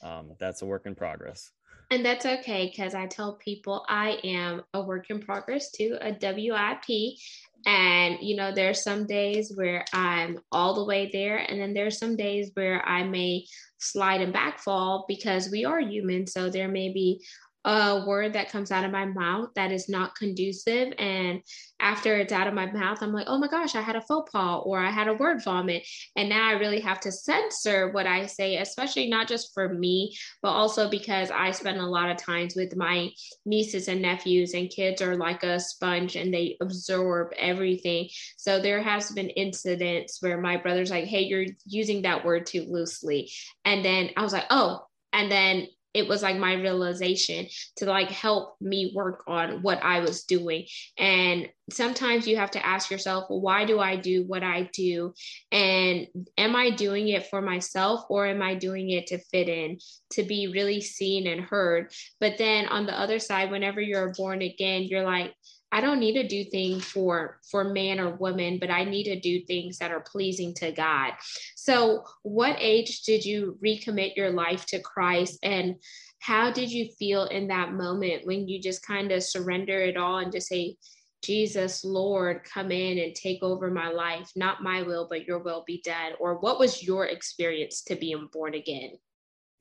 Um, 0.02 0.32
that's 0.40 0.62
a 0.62 0.66
work 0.66 0.86
in 0.86 0.94
progress. 0.94 1.52
And 1.92 2.02
that's 2.02 2.25
okay 2.25 2.72
because 2.75 2.94
I 2.94 3.06
tell 3.06 3.34
people 3.34 3.84
I 3.87 4.12
am 4.25 4.62
a 4.72 4.80
work 4.80 5.11
in 5.11 5.20
progress 5.20 5.70
too, 5.70 5.99
a 6.00 6.16
WIP. 6.18 7.18
And, 7.66 8.16
you 8.22 8.34
know, 8.34 8.50
there 8.50 8.70
are 8.70 8.75
some 8.75 9.06
days 9.06 9.52
where 9.54 9.84
I'm 9.92 10.38
all 10.50 10.72
the 10.72 10.87
way 10.87 11.11
there. 11.12 11.37
And 11.37 11.61
then 11.61 11.75
there 11.75 11.87
are 11.87 11.90
some 11.90 12.16
days 12.16 12.50
where 12.54 12.82
I 12.88 13.02
may 13.02 13.44
slide 13.76 14.22
and 14.22 14.32
backfall 14.32 15.02
because 15.06 15.50
we 15.50 15.66
are 15.66 15.80
human. 15.80 16.26
So 16.26 16.49
there 16.49 16.66
may 16.66 16.90
be 16.94 17.22
a 17.64 18.04
word 18.07 18.33
that 18.33 18.50
comes 18.50 18.73
out 18.73 18.85
of 18.85 18.90
my 18.90 19.04
mouth 19.04 19.50
that 19.54 19.71
is 19.71 19.88
not 19.88 20.16
conducive. 20.16 20.92
And 20.99 21.42
after 21.78 22.16
it's 22.16 22.33
out 22.33 22.49
of 22.49 22.54
my 22.54 22.66
mouth, 22.66 23.02
I'm 23.02 23.12
like, 23.12 23.26
oh 23.28 23.38
my 23.38 23.49
gosh, 23.49 23.75
I 23.75 23.81
had 23.81 23.97
a 23.97 24.00
faux 24.00 24.31
pas 24.33 24.62
or 24.64 24.78
I 24.78 24.90
had 24.90 25.09
a 25.09 25.14
word 25.14 25.42
vomit. 25.45 25.87
And 26.16 26.28
now 26.28 26.49
I 26.49 26.52
really 26.52 26.81
have 26.81 27.00
to 27.00 27.12
censor 27.12 27.90
what 27.90 28.07
I 28.07 28.26
say, 28.26 28.57
especially 28.57 29.09
not 29.09 29.28
just 29.28 29.54
for 29.54 29.69
me, 29.69 30.16
but 30.42 30.50
also 30.50 30.90
because 30.90 31.31
I 31.31 31.52
spend 31.52 31.78
a 31.78 31.87
lot 31.87 32.11
of 32.11 32.16
times 32.16 32.57
with 32.57 32.76
my 32.76 33.11
nieces 33.47 33.88
and 33.88 34.02
nephews, 34.02 34.54
and 34.54 34.71
kids 34.71 35.00
are 35.00 35.16
like 35.16 35.42
a 35.42 35.61
sponge 35.61 36.16
and 36.16 36.33
they 36.33 36.57
absorb 36.61 37.33
everything. 37.38 38.09
So 38.37 38.61
there 38.61 38.83
has 38.83 39.11
been 39.12 39.31
incidents 39.31 40.21
where 40.21 40.40
my 40.40 40.57
brother's 40.57 40.90
like, 40.90 41.04
hey, 41.04 41.23
you're 41.23 41.47
using 41.66 42.02
that 42.02 42.25
word 42.25 42.47
too 42.47 42.66
loosely. 42.69 43.31
And 43.64 43.85
then 43.85 44.11
I 44.16 44.23
was 44.23 44.33
like, 44.33 44.47
oh, 44.50 44.87
and 45.12 45.31
then 45.31 45.69
it 45.94 46.08
was 46.08 46.22
like 46.22 46.37
my 46.38 46.54
realization 46.54 47.46
to 47.76 47.84
like 47.84 48.08
help 48.08 48.56
me 48.61 48.92
work 48.94 49.25
on 49.26 49.62
what 49.62 49.82
I 49.82 50.00
was 50.00 50.25
doing. 50.25 50.66
And 50.99 51.49
sometimes 51.70 52.26
you 52.26 52.37
have 52.37 52.52
to 52.52 52.66
ask 52.66 52.90
yourself, 52.90 53.26
well, 53.28 53.40
why 53.40 53.64
do 53.64 53.78
I 53.78 53.96
do 53.96 54.25
what 54.26 54.42
I 54.42 54.70
do? 54.72 55.12
And 55.50 56.06
am 56.38 56.56
I 56.56 56.70
doing 56.70 57.08
it 57.08 57.26
for 57.26 57.42
myself 57.42 58.04
or 58.08 58.26
am 58.26 58.42
I 58.42 58.54
doing 58.54 58.90
it 58.90 59.08
to 59.08 59.18
fit 59.18 59.49
in, 59.49 59.78
to 60.12 60.22
be 60.22 60.49
really 60.49 60.80
seen 60.80 61.26
and 61.26 61.42
heard? 61.42 61.92
But 62.20 62.38
then 62.38 62.66
on 62.68 62.87
the 62.87 62.99
other 62.99 63.18
side, 63.18 63.50
whenever 63.50 63.80
you're 63.80 64.14
born 64.14 64.42
again, 64.42 64.84
you're 64.84 65.04
like, 65.04 65.34
I 65.72 65.80
don't 65.80 66.00
need 66.00 66.12
to 66.12 66.28
do 66.28 66.44
things 66.44 66.84
for 66.84 67.40
for 67.50 67.64
man 67.64 67.98
or 67.98 68.14
woman, 68.16 68.58
but 68.60 68.70
I 68.70 68.84
need 68.84 69.04
to 69.04 69.18
do 69.18 69.40
things 69.46 69.78
that 69.78 69.90
are 69.90 70.00
pleasing 70.00 70.52
to 70.56 70.70
God. 70.70 71.14
So, 71.56 72.04
what 72.22 72.56
age 72.60 73.02
did 73.02 73.24
you 73.24 73.58
recommit 73.64 74.14
your 74.14 74.30
life 74.30 74.66
to 74.66 74.80
Christ 74.80 75.38
and 75.42 75.76
how 76.20 76.52
did 76.52 76.70
you 76.70 76.88
feel 76.98 77.24
in 77.24 77.48
that 77.48 77.72
moment 77.72 78.26
when 78.26 78.46
you 78.46 78.60
just 78.60 78.86
kind 78.86 79.10
of 79.10 79.24
surrender 79.24 79.80
it 79.80 79.96
all 79.96 80.18
and 80.18 80.30
just 80.30 80.46
say, 80.46 80.76
Jesus, 81.22 81.84
Lord, 81.84 82.44
come 82.44 82.70
in 82.70 82.98
and 82.98 83.14
take 83.14 83.42
over 83.42 83.70
my 83.70 83.88
life, 83.90 84.30
not 84.36 84.62
my 84.62 84.82
will, 84.82 85.06
but 85.08 85.26
your 85.26 85.38
will 85.38 85.64
be 85.66 85.80
done? 85.84 86.12
Or 86.20 86.38
what 86.38 86.60
was 86.60 86.82
your 86.82 87.06
experience 87.06 87.82
to 87.84 87.96
being 87.96 88.28
born 88.32 88.54
again? 88.54 88.92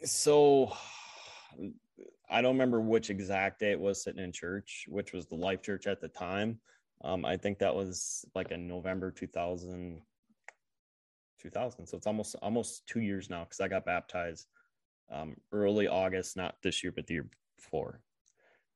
So, 0.03 0.75
I 2.31 2.41
don't 2.41 2.53
remember 2.53 2.79
which 2.79 3.09
exact 3.09 3.59
day 3.59 3.71
it 3.71 3.79
was 3.79 4.01
sitting 4.01 4.23
in 4.23 4.31
church, 4.31 4.85
which 4.87 5.11
was 5.11 5.27
the 5.27 5.35
Life 5.35 5.61
Church 5.61 5.85
at 5.85 5.99
the 5.99 6.07
time. 6.07 6.59
Um, 7.03 7.25
I 7.25 7.35
think 7.35 7.59
that 7.59 7.75
was 7.75 8.23
like 8.33 8.51
in 8.51 8.67
November 8.67 9.11
2000, 9.11 10.01
2000. 11.41 11.85
So 11.87 11.97
it's 11.97 12.07
almost 12.07 12.35
almost 12.41 12.87
two 12.87 13.01
years 13.01 13.29
now 13.29 13.43
because 13.43 13.59
I 13.59 13.67
got 13.67 13.85
baptized 13.85 14.47
um, 15.11 15.35
early 15.51 15.89
August, 15.89 16.37
not 16.37 16.55
this 16.63 16.83
year, 16.83 16.93
but 16.95 17.05
the 17.05 17.15
year 17.15 17.27
before. 17.57 17.99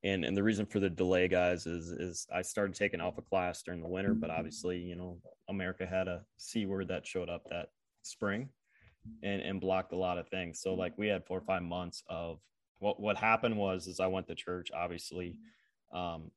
And 0.04 0.26
and 0.26 0.36
the 0.36 0.44
reason 0.44 0.66
for 0.66 0.82
the 0.82 0.90
delay, 0.90 1.30
guys, 1.30 1.66
is 1.66 1.92
is 1.92 2.28
I 2.34 2.42
started 2.42 2.76
taking 2.76 3.00
alpha 3.00 3.22
class 3.22 3.64
during 3.64 3.82
the 3.82 3.88
winter, 3.88 4.14
but 4.14 4.30
obviously, 4.30 4.80
you 4.80 4.96
know, 4.96 5.18
America 5.48 5.86
had 5.86 6.10
a 6.10 6.26
C 6.38 6.66
word 6.66 6.90
that 6.90 7.08
showed 7.08 7.30
up 7.30 7.48
that 7.50 7.70
spring 8.02 8.50
and 9.24 9.42
and 9.42 9.62
blocked 9.62 9.94
a 9.94 9.98
lot 9.98 10.18
of 10.18 10.28
things. 10.28 10.60
So 10.60 10.74
like 10.74 10.98
we 10.98 11.08
had 11.08 11.26
four 11.26 11.38
or 11.38 11.46
five 11.46 11.64
months 11.64 12.04
of 12.10 12.40
what 12.80 13.00
what 13.00 13.18
happened 13.18 13.58
was 13.58 13.88
is 13.88 14.00
I 14.00 14.08
went 14.08 14.28
to 14.28 14.36
church, 14.36 14.70
obviously, 14.76 15.38
um, 15.94 16.32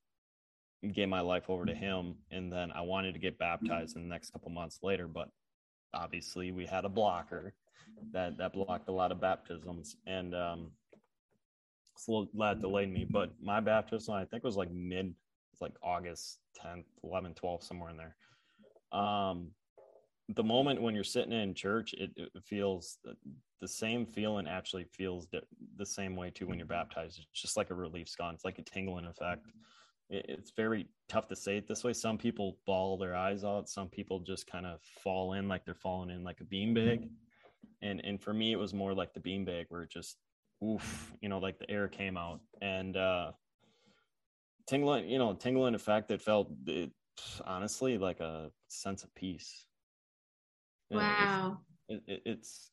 gave 0.92 1.08
my 1.08 1.20
life 1.20 1.48
over 1.48 1.64
to 1.64 1.74
him, 1.74 2.16
and 2.30 2.52
then 2.52 2.70
I 2.72 2.82
wanted 2.82 3.14
to 3.14 3.20
get 3.20 3.38
baptized 3.38 3.96
in 3.96 4.02
the 4.02 4.08
next 4.08 4.30
couple 4.30 4.50
months 4.50 4.78
later, 4.82 5.08
but 5.08 5.28
obviously 5.94 6.52
we 6.52 6.66
had 6.66 6.84
a 6.84 6.88
blocker 6.88 7.54
that 8.12 8.36
that 8.38 8.52
blocked 8.52 8.88
a 8.88 8.92
lot 8.92 9.12
of 9.12 9.20
baptisms 9.20 9.96
and 10.06 10.34
um 10.34 10.70
so 11.96 12.28
that 12.34 12.60
delayed 12.60 12.92
me 12.92 13.06
but 13.10 13.30
my 13.42 13.60
baptism 13.60 14.14
i 14.14 14.24
think 14.24 14.44
was 14.44 14.56
like 14.56 14.70
mid 14.70 15.14
it's 15.52 15.62
like 15.62 15.74
august 15.82 16.38
10th 16.62 16.84
11th 17.04 17.36
12th 17.36 17.64
somewhere 17.64 17.90
in 17.90 17.96
there. 17.96 18.16
Um 18.92 19.50
the 20.28 20.44
moment 20.44 20.82
when 20.82 20.94
you're 20.94 21.04
sitting 21.04 21.32
in 21.32 21.54
church 21.54 21.94
it, 21.94 22.10
it 22.16 22.30
feels 22.44 22.98
the 23.60 23.68
same 23.68 24.06
feeling 24.06 24.46
actually 24.46 24.84
feels 24.84 25.26
the 25.76 25.86
same 25.86 26.16
way 26.16 26.30
too 26.30 26.46
when 26.46 26.58
you're 26.58 26.66
baptized 26.66 27.18
it's 27.30 27.42
just 27.42 27.56
like 27.56 27.70
a 27.70 27.74
relief's 27.74 28.14
gone 28.14 28.34
it's 28.34 28.44
like 28.44 28.58
a 28.58 28.62
tingling 28.62 29.06
effect 29.06 29.46
it's 30.10 30.52
very 30.52 30.86
tough 31.08 31.28
to 31.28 31.36
say 31.36 31.58
it 31.58 31.68
this 31.68 31.84
way. 31.84 31.92
Some 31.92 32.16
people 32.16 32.58
ball 32.66 32.96
their 32.96 33.14
eyes 33.14 33.44
out. 33.44 33.68
Some 33.68 33.88
people 33.88 34.20
just 34.20 34.46
kind 34.50 34.64
of 34.64 34.80
fall 35.02 35.34
in 35.34 35.48
like 35.48 35.64
they're 35.64 35.74
falling 35.74 36.10
in 36.10 36.24
like 36.24 36.40
a 36.40 36.44
beanbag. 36.44 37.08
And 37.82 38.00
and 38.04 38.20
for 38.20 38.32
me, 38.32 38.52
it 38.52 38.58
was 38.58 38.72
more 38.72 38.94
like 38.94 39.12
the 39.12 39.20
beanbag 39.20 39.66
where 39.68 39.82
it 39.82 39.90
just 39.90 40.16
oof, 40.64 41.12
you 41.20 41.28
know, 41.28 41.38
like 41.38 41.58
the 41.58 41.70
air 41.70 41.88
came 41.88 42.16
out 42.16 42.40
and 42.62 42.96
uh 42.96 43.32
tingling, 44.66 45.08
you 45.10 45.18
know, 45.18 45.34
tingling 45.34 45.74
effect. 45.74 46.10
It 46.10 46.22
felt 46.22 46.50
it, 46.66 46.90
honestly 47.44 47.98
like 47.98 48.20
a 48.20 48.50
sense 48.68 49.04
of 49.04 49.14
peace. 49.14 49.66
Wow. 50.90 51.58
It, 51.88 52.02
it, 52.06 52.22
it's 52.24 52.70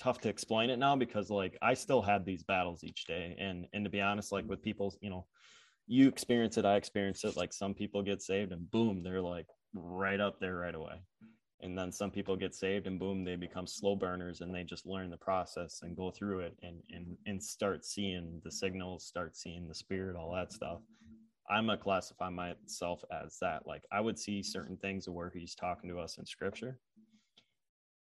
tough 0.00 0.20
to 0.22 0.28
explain 0.28 0.70
it 0.70 0.78
now 0.78 0.96
because 0.96 1.30
like 1.30 1.56
I 1.62 1.74
still 1.74 2.02
had 2.02 2.24
these 2.24 2.42
battles 2.42 2.84
each 2.84 3.06
day, 3.06 3.36
and 3.38 3.66
and 3.72 3.84
to 3.84 3.90
be 3.90 4.00
honest, 4.00 4.32
like 4.32 4.44
mm. 4.44 4.48
with 4.48 4.62
people, 4.62 4.94
you 5.00 5.10
know 5.10 5.26
you 5.86 6.08
experience 6.08 6.56
it, 6.56 6.64
I 6.64 6.76
experience 6.76 7.24
it. 7.24 7.36
Like 7.36 7.52
some 7.52 7.74
people 7.74 8.02
get 8.02 8.22
saved 8.22 8.52
and 8.52 8.70
boom, 8.70 9.02
they're 9.02 9.20
like 9.20 9.46
right 9.74 10.20
up 10.20 10.40
there 10.40 10.56
right 10.56 10.74
away. 10.74 11.02
And 11.60 11.78
then 11.78 11.92
some 11.92 12.10
people 12.10 12.36
get 12.36 12.54
saved 12.54 12.86
and 12.86 12.98
boom, 12.98 13.24
they 13.24 13.36
become 13.36 13.66
slow 13.66 13.96
burners 13.96 14.40
and 14.40 14.54
they 14.54 14.64
just 14.64 14.86
learn 14.86 15.10
the 15.10 15.16
process 15.16 15.80
and 15.82 15.96
go 15.96 16.10
through 16.10 16.40
it 16.40 16.56
and 16.62 16.82
and 16.90 17.16
and 17.26 17.42
start 17.42 17.84
seeing 17.84 18.40
the 18.44 18.50
signals, 18.50 19.06
start 19.06 19.36
seeing 19.36 19.68
the 19.68 19.74
spirit, 19.74 20.16
all 20.16 20.34
that 20.34 20.52
stuff. 20.52 20.80
I'm 21.50 21.66
gonna 21.66 21.78
classify 21.78 22.30
myself 22.30 23.02
as 23.10 23.38
that. 23.40 23.66
Like 23.66 23.82
I 23.92 24.00
would 24.00 24.18
see 24.18 24.42
certain 24.42 24.76
things 24.76 25.06
of 25.06 25.14
where 25.14 25.30
he's 25.34 25.54
talking 25.54 25.90
to 25.90 25.98
us 25.98 26.18
in 26.18 26.26
scripture. 26.26 26.78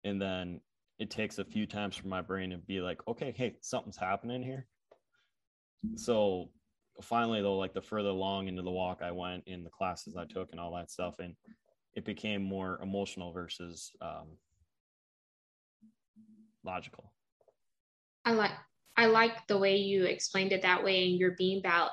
And 0.04 0.22
then 0.22 0.62
it 1.00 1.10
takes 1.10 1.40
a 1.40 1.46
few 1.46 1.66
times 1.66 1.96
for 1.96 2.08
my 2.08 2.22
brain 2.22 2.52
to 2.52 2.58
be 2.58 2.82
like, 2.82 3.00
okay, 3.08 3.34
hey, 3.36 3.56
something's 3.62 3.98
happening 3.98 4.42
here. 4.42 4.66
So 5.96 6.50
finally 7.02 7.42
though 7.42 7.58
like 7.58 7.74
the 7.74 7.82
further 7.82 8.10
along 8.10 8.48
into 8.48 8.62
the 8.62 8.72
walk 8.72 9.02
i 9.02 9.12
went 9.12 9.44
in 9.48 9.64
the 9.64 9.70
classes 9.70 10.16
i 10.16 10.26
took 10.26 10.52
and 10.52 10.60
all 10.60 10.74
that 10.74 10.90
stuff 10.90 11.16
and 11.20 11.36
it 11.94 12.06
became 12.06 12.44
more 12.44 12.80
emotional 12.82 13.32
versus 13.32 13.92
um, 14.02 14.38
logical 16.64 17.12
i 18.24 18.32
like 18.32 18.52
i 18.98 19.06
like 19.06 19.46
the 19.48 19.58
way 19.58 19.76
you 19.76 20.06
explained 20.06 20.52
it 20.52 20.62
that 20.62 20.84
way 20.84 21.10
and 21.10 21.20
your 21.20 21.36
beanbag 21.40 21.90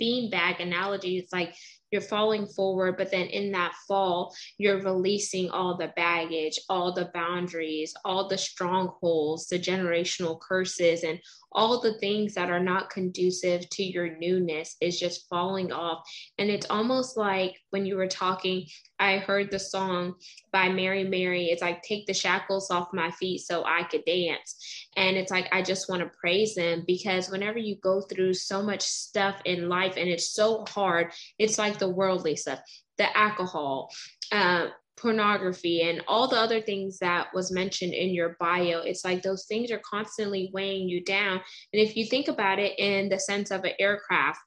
beanbag 0.00 0.60
analogy 0.60 1.18
it's 1.18 1.32
like 1.32 1.54
you're 1.94 2.02
falling 2.02 2.44
forward, 2.44 2.96
but 2.98 3.12
then 3.12 3.28
in 3.28 3.52
that 3.52 3.72
fall, 3.86 4.34
you're 4.58 4.82
releasing 4.82 5.48
all 5.48 5.76
the 5.76 5.92
baggage, 5.94 6.58
all 6.68 6.92
the 6.92 7.08
boundaries, 7.14 7.94
all 8.04 8.28
the 8.28 8.36
strongholds, 8.36 9.46
the 9.46 9.60
generational 9.60 10.40
curses, 10.40 11.04
and 11.04 11.20
all 11.54 11.80
the 11.80 11.96
things 11.98 12.34
that 12.34 12.50
are 12.50 12.60
not 12.60 12.90
conducive 12.90 13.68
to 13.70 13.84
your 13.84 14.18
newness 14.18 14.76
is 14.80 14.98
just 14.98 15.28
falling 15.28 15.72
off. 15.72 16.02
And 16.36 16.50
it's 16.50 16.66
almost 16.68 17.16
like 17.16 17.54
when 17.70 17.86
you 17.86 17.96
were 17.96 18.08
talking, 18.08 18.66
I 18.98 19.18
heard 19.18 19.50
the 19.50 19.58
song 19.58 20.14
by 20.52 20.68
Mary 20.68 21.04
Mary. 21.04 21.46
It's 21.46 21.62
like, 21.62 21.82
take 21.82 22.06
the 22.06 22.14
shackles 22.14 22.70
off 22.70 22.88
my 22.92 23.10
feet 23.12 23.42
so 23.42 23.64
I 23.64 23.84
could 23.84 24.04
dance. 24.04 24.88
And 24.96 25.16
it's 25.16 25.30
like, 25.30 25.48
I 25.52 25.62
just 25.62 25.88
want 25.88 26.02
to 26.02 26.10
praise 26.18 26.54
them 26.54 26.84
because 26.86 27.30
whenever 27.30 27.58
you 27.58 27.76
go 27.76 28.00
through 28.00 28.34
so 28.34 28.62
much 28.62 28.82
stuff 28.82 29.40
in 29.44 29.68
life 29.68 29.94
and 29.96 30.08
it's 30.08 30.32
so 30.32 30.64
hard, 30.68 31.12
it's 31.38 31.58
like 31.58 31.78
the 31.78 31.83
worldly 31.88 32.36
stuff, 32.36 32.60
the 32.98 33.16
alcohol, 33.16 33.90
uh, 34.32 34.68
pornography 34.96 35.82
and 35.82 36.02
all 36.06 36.28
the 36.28 36.36
other 36.36 36.60
things 36.60 36.98
that 36.98 37.26
was 37.34 37.52
mentioned 37.52 37.92
in 37.92 38.10
your 38.10 38.36
bio. 38.38 38.80
It's 38.80 39.04
like 39.04 39.22
those 39.22 39.46
things 39.46 39.70
are 39.70 39.82
constantly 39.88 40.50
weighing 40.52 40.88
you 40.88 41.04
down. 41.04 41.40
And 41.72 41.82
if 41.82 41.96
you 41.96 42.06
think 42.06 42.28
about 42.28 42.58
it 42.58 42.78
in 42.78 43.08
the 43.08 43.18
sense 43.18 43.50
of 43.50 43.64
an 43.64 43.72
aircraft 43.78 44.38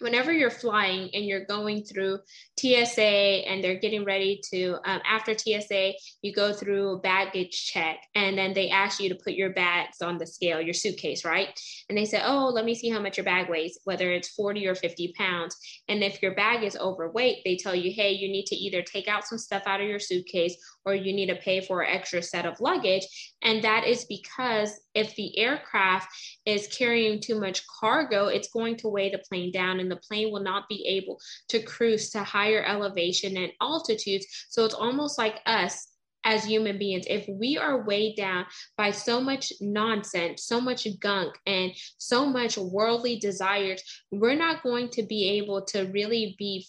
whenever 0.00 0.32
you're 0.32 0.50
flying 0.50 1.10
and 1.14 1.24
you're 1.24 1.44
going 1.44 1.84
through 1.84 2.18
TSA 2.58 3.00
and 3.00 3.62
they're 3.62 3.78
getting 3.78 4.04
ready 4.04 4.40
to, 4.52 4.78
um, 4.84 5.00
after 5.04 5.36
TSA, 5.36 5.92
you 6.22 6.32
go 6.32 6.52
through 6.52 7.00
baggage 7.02 7.70
check 7.72 7.98
and 8.14 8.36
then 8.36 8.52
they 8.52 8.70
ask 8.70 9.00
you 9.00 9.08
to 9.08 9.14
put 9.14 9.34
your 9.34 9.50
bags 9.50 10.02
on 10.02 10.18
the 10.18 10.26
scale, 10.26 10.60
your 10.60 10.74
suitcase, 10.74 11.24
right? 11.24 11.48
And 11.88 11.96
they 11.96 12.04
say, 12.04 12.20
oh, 12.24 12.48
let 12.48 12.64
me 12.64 12.74
see 12.74 12.88
how 12.88 13.00
much 13.00 13.16
your 13.16 13.24
bag 13.24 13.48
weighs, 13.48 13.78
whether 13.84 14.10
it's 14.12 14.28
40 14.28 14.66
or 14.66 14.74
50 14.74 15.14
pounds. 15.16 15.56
And 15.88 16.02
if 16.02 16.22
your 16.22 16.34
bag 16.34 16.62
is 16.62 16.76
overweight, 16.76 17.38
they 17.44 17.56
tell 17.56 17.74
you, 17.74 17.92
hey, 17.92 18.12
you 18.12 18.28
need 18.28 18.46
to 18.46 18.56
either 18.56 18.82
take 18.82 19.08
out 19.08 19.24
some 19.24 19.38
stuff 19.38 19.62
out 19.66 19.80
of 19.80 19.88
your 19.88 19.98
suitcase 19.98 20.56
or 20.84 20.94
you 20.94 21.12
need 21.12 21.26
to 21.26 21.36
pay 21.36 21.60
for 21.60 21.82
an 21.82 21.94
extra 21.94 22.22
set 22.22 22.46
of 22.46 22.60
luggage. 22.60 23.06
And 23.42 23.62
that 23.64 23.86
is 23.86 24.04
because 24.04 24.80
if 24.94 25.14
the 25.16 25.38
aircraft 25.38 26.08
is 26.44 26.66
carrying 26.68 27.20
too 27.20 27.38
much 27.38 27.64
cargo, 27.66 28.26
it's 28.26 28.50
going 28.50 28.76
to 28.78 28.88
weigh 28.88 29.10
the 29.10 29.18
plane 29.18 29.52
down 29.52 29.80
and 29.80 29.90
the 29.90 29.96
plane 29.96 30.32
will 30.32 30.42
not 30.42 30.68
be 30.68 30.84
able 30.86 31.20
to 31.48 31.62
cruise 31.62 32.10
to 32.10 32.22
higher 32.22 32.64
elevation 32.64 33.36
and 33.36 33.52
altitudes. 33.60 34.26
So 34.48 34.64
it's 34.64 34.74
almost 34.74 35.18
like 35.18 35.40
us 35.46 35.88
as 36.24 36.44
human 36.44 36.78
beings, 36.78 37.04
if 37.08 37.26
we 37.28 37.58
are 37.58 37.84
weighed 37.84 38.16
down 38.16 38.46
by 38.76 38.90
so 38.90 39.20
much 39.20 39.52
nonsense, 39.60 40.44
so 40.44 40.60
much 40.60 40.86
gunk, 41.00 41.34
and 41.46 41.72
so 41.98 42.26
much 42.26 42.56
worldly 42.56 43.18
desires, 43.18 43.82
we're 44.10 44.34
not 44.34 44.62
going 44.62 44.88
to 44.90 45.02
be 45.02 45.30
able 45.38 45.62
to 45.62 45.82
really 45.92 46.34
be 46.38 46.66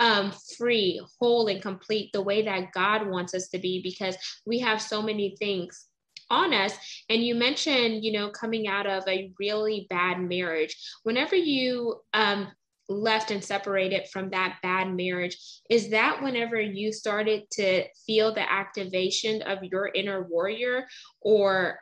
um, 0.00 0.32
free, 0.56 1.00
whole, 1.20 1.48
and 1.48 1.62
complete 1.62 2.10
the 2.12 2.22
way 2.22 2.42
that 2.42 2.72
God 2.72 3.06
wants 3.08 3.34
us 3.34 3.48
to 3.48 3.58
be 3.58 3.82
because 3.82 4.16
we 4.46 4.58
have 4.60 4.80
so 4.80 5.02
many 5.02 5.36
things 5.38 5.86
on 6.30 6.52
us. 6.52 6.72
And 7.08 7.22
you 7.22 7.34
mentioned, 7.34 8.04
you 8.04 8.12
know, 8.12 8.30
coming 8.30 8.66
out 8.66 8.86
of 8.86 9.04
a 9.08 9.32
really 9.38 9.86
bad 9.90 10.20
marriage. 10.20 10.76
Whenever 11.02 11.36
you 11.36 12.00
um, 12.12 12.48
left 12.88 13.30
and 13.30 13.42
separated 13.42 14.08
from 14.12 14.30
that 14.30 14.58
bad 14.62 14.94
marriage, 14.94 15.36
is 15.70 15.90
that 15.90 16.22
whenever 16.22 16.60
you 16.60 16.92
started 16.92 17.50
to 17.52 17.84
feel 18.06 18.34
the 18.34 18.52
activation 18.52 19.42
of 19.42 19.62
your 19.62 19.88
inner 19.94 20.24
warrior, 20.24 20.86
or 21.20 21.78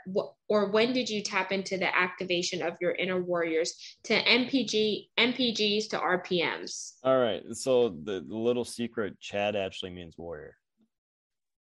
or 0.48 0.70
when 0.70 0.92
did 0.92 1.08
you 1.08 1.22
tap 1.22 1.52
into 1.52 1.78
the 1.78 1.96
activation 1.96 2.62
of 2.62 2.74
your 2.80 2.92
inner 2.92 3.22
warriors 3.22 3.96
to 4.04 4.14
MPG 4.14 5.08
MPGs 5.18 5.88
to 5.90 5.98
RPMs? 5.98 6.92
All 7.02 7.18
right, 7.18 7.42
so 7.52 7.88
the, 7.88 8.24
the 8.26 8.36
little 8.36 8.64
secret, 8.64 9.18
Chad 9.20 9.56
actually 9.56 9.90
means 9.90 10.16
warrior. 10.18 10.56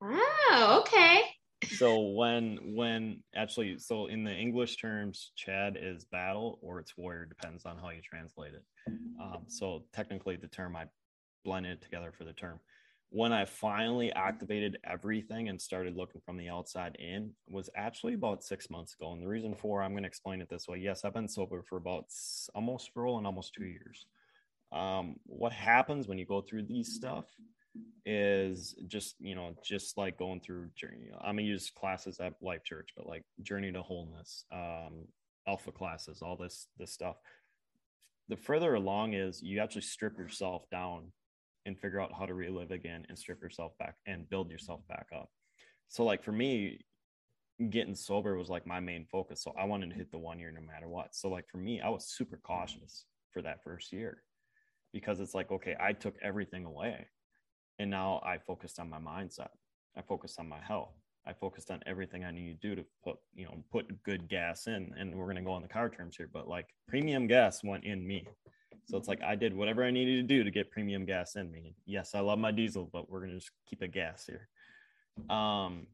Oh, 0.02 0.82
okay 0.82 1.22
so 1.70 2.00
when 2.00 2.58
when 2.76 3.22
actually 3.36 3.78
so 3.78 4.08
in 4.08 4.24
the 4.24 4.34
english 4.34 4.78
terms 4.78 5.32
chad 5.36 5.78
is 5.80 6.06
battle 6.06 6.60
or 6.62 6.80
it's 6.80 6.98
warrior 6.98 7.26
depends 7.26 7.66
on 7.66 7.78
how 7.78 7.90
you 7.90 8.02
translate 8.02 8.54
it. 8.54 8.64
Um, 9.22 9.44
so 9.48 9.84
technically 9.94 10.36
the 10.36 10.48
term 10.48 10.76
i 10.76 10.86
blended 11.44 11.82
together 11.82 12.12
for 12.16 12.24
the 12.24 12.34
term. 12.34 12.60
When 13.10 13.32
i 13.32 13.46
finally 13.46 14.12
activated 14.14 14.78
everything 14.84 15.50
and 15.50 15.62
started 15.62 15.96
looking 15.96 16.22
from 16.22 16.38
the 16.38 16.50
outside 16.50 16.96
in 17.00 17.32
was 17.50 17.70
actually 17.76 18.14
about 18.14 18.44
six 18.44 18.70
months 18.70 18.96
ago. 18.96 19.12
And 19.12 19.22
the 19.22 19.28
reason 19.28 19.54
for 19.54 19.82
i'm 19.82 19.92
going 19.92 20.04
to 20.04 20.08
explain 20.08 20.42
it 20.42 20.50
this 20.50 20.68
way. 20.68 20.80
Yes 20.80 21.06
i've 21.06 21.14
been 21.14 21.28
sober 21.28 21.62
for 21.62 21.78
about 21.78 22.06
almost 22.56 22.92
rolling 22.96 23.26
almost 23.26 23.54
two 23.54 23.66
years. 23.66 24.06
Um, 24.72 25.18
what 25.26 25.52
happens 25.52 26.08
when 26.08 26.18
you 26.18 26.26
go 26.26 26.42
through 26.42 26.64
these 26.64 26.94
stuff 26.94 27.26
is 28.06 28.76
just 28.88 29.16
you 29.20 29.36
know 29.36 29.54
just 29.64 29.98
like 29.98 30.18
going 30.18 30.42
through 30.42 30.68
journey 30.76 31.10
i'm 31.22 31.36
gonna 31.36 31.44
use 31.44 31.72
classes 31.74 32.20
at 32.20 32.34
life 32.42 32.64
church 32.66 32.90
but 32.98 33.08
like 33.08 33.24
journey 33.44 33.72
to 33.72 33.82
wholeness 33.82 34.44
um 34.52 35.06
alpha 35.48 35.72
classes, 35.72 36.22
all 36.22 36.38
this 36.38 36.68
this 36.78 36.92
stuff. 36.92 37.18
The 38.30 38.38
further 38.38 38.76
along 38.76 39.14
is 39.14 39.42
you 39.42 39.60
actually 39.60 39.82
strip 39.82 40.18
yourself 40.18 40.64
down 40.72 41.12
and 41.66 41.78
figure 41.78 42.00
out 42.00 42.14
how 42.18 42.26
to 42.26 42.34
relive 42.34 42.72
again 42.72 43.06
and 43.10 43.18
strip 43.18 43.42
yourself 43.42 43.74
back 43.78 43.96
and 44.08 44.30
build 44.30 44.50
yourself 44.50 44.82
back 44.88 45.08
up. 45.14 45.30
So 45.90 46.04
like 46.04 46.24
for 46.24 46.32
me, 46.32 46.80
getting 47.70 47.96
sober 47.96 48.38
was 48.38 48.50
like 48.50 48.66
my 48.66 48.80
main 48.80 49.06
focus. 49.12 49.44
So 49.44 49.54
I 49.60 49.66
wanted 49.66 49.90
to 49.90 49.96
hit 49.96 50.12
the 50.12 50.18
one 50.18 50.40
year 50.40 50.52
no 50.52 50.62
matter 50.62 50.88
what. 50.88 51.14
So 51.14 51.30
like 51.30 51.48
for 51.50 51.58
me, 51.58 51.82
I 51.82 51.90
was 51.90 52.06
super 52.08 52.40
cautious 52.42 53.06
for 53.32 53.42
that 53.42 53.64
first 53.64 53.92
year 53.92 54.24
because 54.94 55.20
it's 55.20 55.36
like, 55.36 55.52
okay, 55.52 55.76
I 55.80 55.94
took 55.94 56.16
everything 56.24 56.66
away. 56.66 57.08
And 57.82 57.90
now 57.90 58.22
I 58.24 58.38
focused 58.38 58.80
on 58.80 58.92
my 58.92 59.00
mindset. 59.00 59.48
I 59.98 60.04
focused 60.04 60.40
on 60.40 60.48
my 60.48 60.60
health. 60.60 60.94
I 61.26 61.34
focused 61.34 61.72
on 61.72 61.82
everything 61.88 62.24
I 62.24 62.30
need 62.30 62.62
to 62.62 62.68
do 62.68 62.76
to 62.76 62.86
put, 63.04 63.18
you 63.34 63.46
know, 63.46 63.58
put 63.72 64.04
good 64.04 64.30
gas 64.30 64.68
in. 64.68 64.94
And 65.00 65.16
we're 65.16 65.26
gonna 65.26 65.42
go 65.42 65.54
on 65.54 65.64
the 65.64 65.68
car 65.68 65.90
terms 65.90 66.16
here, 66.16 66.30
but 66.32 66.48
like 66.48 66.68
premium 66.88 67.26
gas 67.26 67.64
went 67.64 67.84
in 67.84 68.06
me. 68.06 68.28
So 68.86 68.98
it's 68.98 69.08
like 69.08 69.24
I 69.24 69.34
did 69.34 69.56
whatever 69.56 69.84
I 69.84 69.90
needed 69.90 70.18
to 70.18 70.36
do 70.36 70.44
to 70.44 70.52
get 70.52 70.70
premium 70.70 71.06
gas 71.06 71.36
in 71.38 71.52
me. 71.52 71.76
Yes, 71.88 72.14
I 72.14 72.20
love 72.20 72.38
my 72.38 72.52
diesel, 72.52 72.88
but 72.94 73.10
we're 73.10 73.22
gonna 73.22 73.34
just 73.34 73.50
keep 73.68 73.82
it 73.82 73.92
gas 73.92 74.28
here. 74.28 74.48
Um 75.36 75.88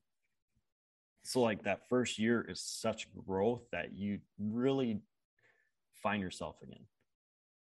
so 1.24 1.40
like 1.40 1.64
that 1.64 1.88
first 1.88 2.20
year 2.20 2.42
is 2.42 2.62
such 2.62 3.08
growth 3.26 3.62
that 3.72 3.94
you 3.94 4.20
really 4.38 5.00
find 6.04 6.22
yourself 6.22 6.58
again. 6.62 6.86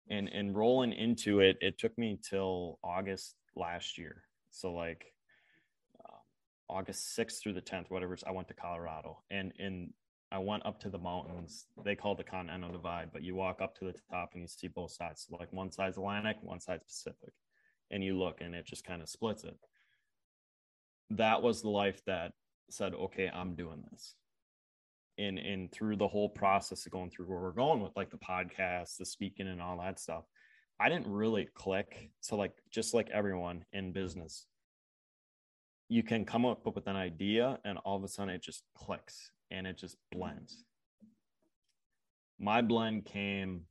And 0.10 0.30
and 0.30 0.56
rolling 0.56 0.94
into 0.94 1.42
it, 1.42 1.58
it 1.60 1.78
took 1.78 1.98
me 1.98 2.18
till 2.24 2.80
August 2.82 3.36
last 3.56 3.98
year. 3.98 4.24
So 4.52 4.74
like 4.74 5.06
uh, 6.00 6.18
August 6.70 7.18
6th 7.18 7.42
through 7.42 7.54
the 7.54 7.62
10th, 7.62 7.90
whatever. 7.90 8.18
I 8.26 8.32
went 8.32 8.48
to 8.50 8.54
Colorado 8.54 9.24
and 9.30 9.54
and 9.60 9.94
I 10.32 10.40
went 10.40 10.66
up 10.66 10.80
to 10.82 10.90
the 10.90 10.98
mountains. 10.98 11.68
They 11.84 11.96
call 11.96 12.16
the 12.16 12.24
Continental 12.24 12.72
Divide, 12.72 13.12
but 13.14 13.22
you 13.22 13.36
walk 13.36 13.62
up 13.62 13.78
to 13.78 13.86
the 13.86 13.96
top 14.12 14.32
and 14.34 14.42
you 14.42 14.48
see 14.48 14.68
both 14.68 14.92
sides. 14.92 15.26
So 15.28 15.38
like 15.38 15.54
one 15.54 15.72
side's 15.72 15.98
Atlantic, 15.98 16.38
one 16.42 16.60
side's 16.60 16.84
Pacific, 16.84 17.32
and 17.92 18.04
you 18.04 18.18
look 18.18 18.42
and 18.42 18.56
it 18.56 18.66
just 18.66 18.86
kind 18.86 19.02
of 19.02 19.10
splits 19.10 19.44
it. 19.44 19.56
That 21.12 21.42
was 21.42 21.62
the 21.62 21.70
life 21.70 22.02
that 22.08 22.32
said, 22.70 22.94
"Okay, 22.96 23.30
I'm 23.30 23.56
doing 23.56 23.84
this." 23.92 24.16
And 25.18 25.38
and 25.38 25.72
through 25.72 25.98
the 25.98 26.08
whole 26.08 26.30
process 26.30 26.86
of 26.86 26.92
going 26.92 27.12
through 27.12 27.28
where 27.28 27.40
we're 27.40 27.52
going 27.52 27.82
with 27.82 27.96
like 27.96 28.10
the 28.10 28.18
podcast, 28.18 28.98
the 28.98 29.06
speaking, 29.06 29.48
and 29.48 29.62
all 29.62 29.78
that 29.78 30.00
stuff, 30.00 30.26
I 30.80 30.90
didn't 30.90 31.08
really 31.08 31.48
click. 31.54 32.12
So 32.22 32.36
like 32.36 32.54
just 32.72 32.94
like 32.94 33.10
everyone 33.10 33.66
in 33.72 33.92
business, 33.92 34.46
you 35.88 36.04
can 36.04 36.26
come 36.26 36.46
up 36.46 36.66
with 36.66 36.88
an 36.88 36.96
idea 36.96 37.60
and 37.64 37.78
all 37.80 37.98
of 37.98 38.04
a 38.04 38.08
sudden 38.08 38.34
it 38.34 38.42
just 38.44 38.64
clicks 38.76 39.32
and 39.52 39.68
it 39.68 39.78
just 39.78 39.98
blends. 40.12 40.64
My 42.40 42.62
blend 42.62 43.06
came 43.06 43.62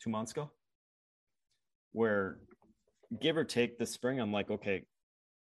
two 0.00 0.10
months 0.10 0.32
ago, 0.32 0.50
where 1.92 2.38
give 3.20 3.36
or 3.36 3.44
take 3.44 3.78
the 3.78 3.86
spring, 3.86 4.20
I'm 4.20 4.32
like, 4.32 4.50
okay, 4.50 4.84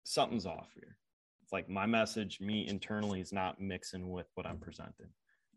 something's 0.05 0.47
off 0.47 0.69
here. 0.75 0.97
It's 1.43 1.53
like 1.53 1.69
my 1.69 1.87
message, 1.87 2.41
me 2.41 2.67
internally, 2.67 3.21
is 3.21 3.33
not 3.33 3.61
mixing 3.61 4.11
with 4.11 4.27
what 4.35 4.47
I'm 4.47 4.59
presenting. 4.59 5.07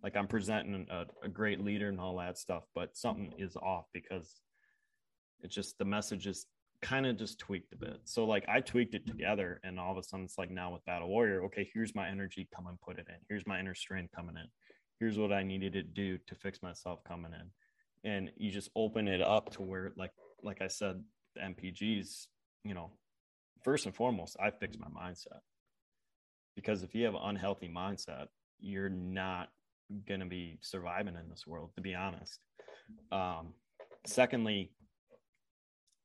Like 0.03 0.15
I'm 0.15 0.27
presenting 0.27 0.87
a, 0.89 1.05
a 1.23 1.29
great 1.29 1.63
leader 1.63 1.89
and 1.89 1.99
all 1.99 2.17
that 2.17 2.37
stuff, 2.37 2.63
but 2.73 2.95
something 2.95 3.33
is 3.37 3.55
off 3.55 3.85
because 3.93 4.41
it's 5.41 5.55
just 5.55 5.77
the 5.77 5.85
message 5.85 6.27
is 6.27 6.45
kind 6.81 7.05
of 7.05 7.17
just 7.17 7.39
tweaked 7.39 7.73
a 7.73 7.77
bit. 7.77 7.99
So 8.05 8.25
like 8.25 8.45
I 8.47 8.61
tweaked 8.61 8.95
it 8.95 9.05
together 9.05 9.59
and 9.63 9.79
all 9.79 9.91
of 9.91 9.97
a 9.97 10.03
sudden 10.03 10.25
it's 10.25 10.37
like 10.37 10.51
now 10.51 10.71
with 10.71 10.85
Battle 10.85 11.09
Warrior, 11.09 11.43
okay, 11.45 11.69
here's 11.73 11.93
my 11.95 12.07
energy, 12.07 12.47
come 12.55 12.67
and 12.67 12.79
put 12.79 12.97
it 12.97 13.07
in. 13.09 13.15
Here's 13.27 13.45
my 13.45 13.59
inner 13.59 13.75
strength 13.75 14.15
coming 14.15 14.35
in. 14.37 14.47
Here's 14.99 15.17
what 15.17 15.33
I 15.33 15.43
needed 15.43 15.73
to 15.73 15.83
do 15.83 16.17
to 16.27 16.35
fix 16.35 16.61
myself 16.61 17.03
coming 17.05 17.31
in. 17.33 18.09
And 18.09 18.31
you 18.37 18.51
just 18.51 18.69
open 18.75 19.07
it 19.07 19.21
up 19.21 19.51
to 19.53 19.61
where 19.61 19.91
like 19.97 20.11
like 20.41 20.61
I 20.61 20.67
said, 20.67 21.03
the 21.35 21.41
MPGs, 21.41 22.27
you 22.63 22.73
know, 22.73 22.91
first 23.63 23.85
and 23.85 23.95
foremost, 23.95 24.37
I 24.41 24.51
fix 24.51 24.77
my 24.77 24.87
mindset. 24.87 25.41
Because 26.55 26.83
if 26.83 26.95
you 26.95 27.05
have 27.05 27.15
an 27.15 27.21
unhealthy 27.23 27.69
mindset, 27.69 28.27
you're 28.59 28.89
not 28.89 29.49
gonna 30.07 30.25
be 30.25 30.57
surviving 30.61 31.15
in 31.15 31.29
this 31.29 31.45
world, 31.47 31.71
to 31.75 31.81
be 31.81 31.95
honest. 31.95 32.39
Um, 33.11 33.53
secondly, 34.05 34.71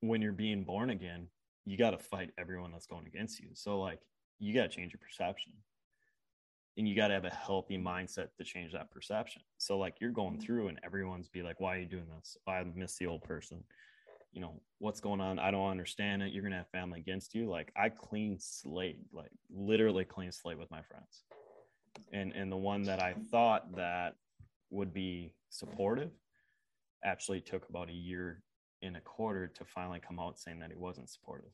when 0.00 0.22
you're 0.22 0.32
being 0.32 0.64
born 0.64 0.90
again, 0.90 1.28
you 1.64 1.76
got 1.76 1.90
to 1.90 1.98
fight 1.98 2.30
everyone 2.38 2.72
that's 2.72 2.86
going 2.86 3.06
against 3.06 3.40
you. 3.40 3.48
So 3.54 3.80
like 3.80 4.00
you 4.38 4.54
got 4.54 4.70
to 4.70 4.76
change 4.76 4.92
your 4.92 5.00
perception. 5.00 5.52
And 6.76 6.88
you 6.88 6.96
got 6.96 7.08
to 7.08 7.14
have 7.14 7.24
a 7.24 7.30
healthy 7.30 7.78
mindset 7.78 8.28
to 8.36 8.44
change 8.44 8.72
that 8.72 8.90
perception. 8.90 9.42
So 9.58 9.78
like 9.78 10.00
you're 10.00 10.10
going 10.10 10.40
through 10.40 10.68
and 10.68 10.80
everyone's 10.84 11.28
be 11.28 11.42
like, 11.42 11.60
why 11.60 11.76
are 11.76 11.78
you 11.78 11.86
doing 11.86 12.08
this? 12.16 12.36
I 12.48 12.64
miss 12.74 12.96
the 12.96 13.06
old 13.06 13.22
person. 13.22 13.62
You 14.32 14.40
know, 14.40 14.60
what's 14.78 15.00
going 15.00 15.20
on? 15.20 15.38
I 15.38 15.52
don't 15.52 15.70
understand 15.70 16.22
it. 16.22 16.32
You're 16.32 16.42
going 16.42 16.50
to 16.50 16.58
have 16.58 16.68
family 16.70 16.98
against 16.98 17.32
you. 17.32 17.48
Like 17.48 17.72
I 17.76 17.90
clean 17.90 18.38
slate, 18.40 18.98
like 19.12 19.30
literally 19.54 20.04
clean 20.04 20.32
slate 20.32 20.58
with 20.58 20.70
my 20.72 20.82
friends. 20.82 21.22
And, 22.12 22.32
and 22.32 22.50
the 22.50 22.56
one 22.56 22.82
that 22.84 23.02
I 23.02 23.14
thought 23.30 23.76
that 23.76 24.14
would 24.70 24.92
be 24.92 25.32
supportive 25.50 26.10
actually 27.04 27.40
took 27.40 27.68
about 27.68 27.90
a 27.90 27.94
year 27.94 28.42
and 28.82 28.96
a 28.96 29.00
quarter 29.00 29.46
to 29.48 29.64
finally 29.64 30.00
come 30.06 30.18
out 30.18 30.38
saying 30.38 30.60
that 30.60 30.70
he 30.70 30.76
wasn't 30.76 31.10
supportive. 31.10 31.50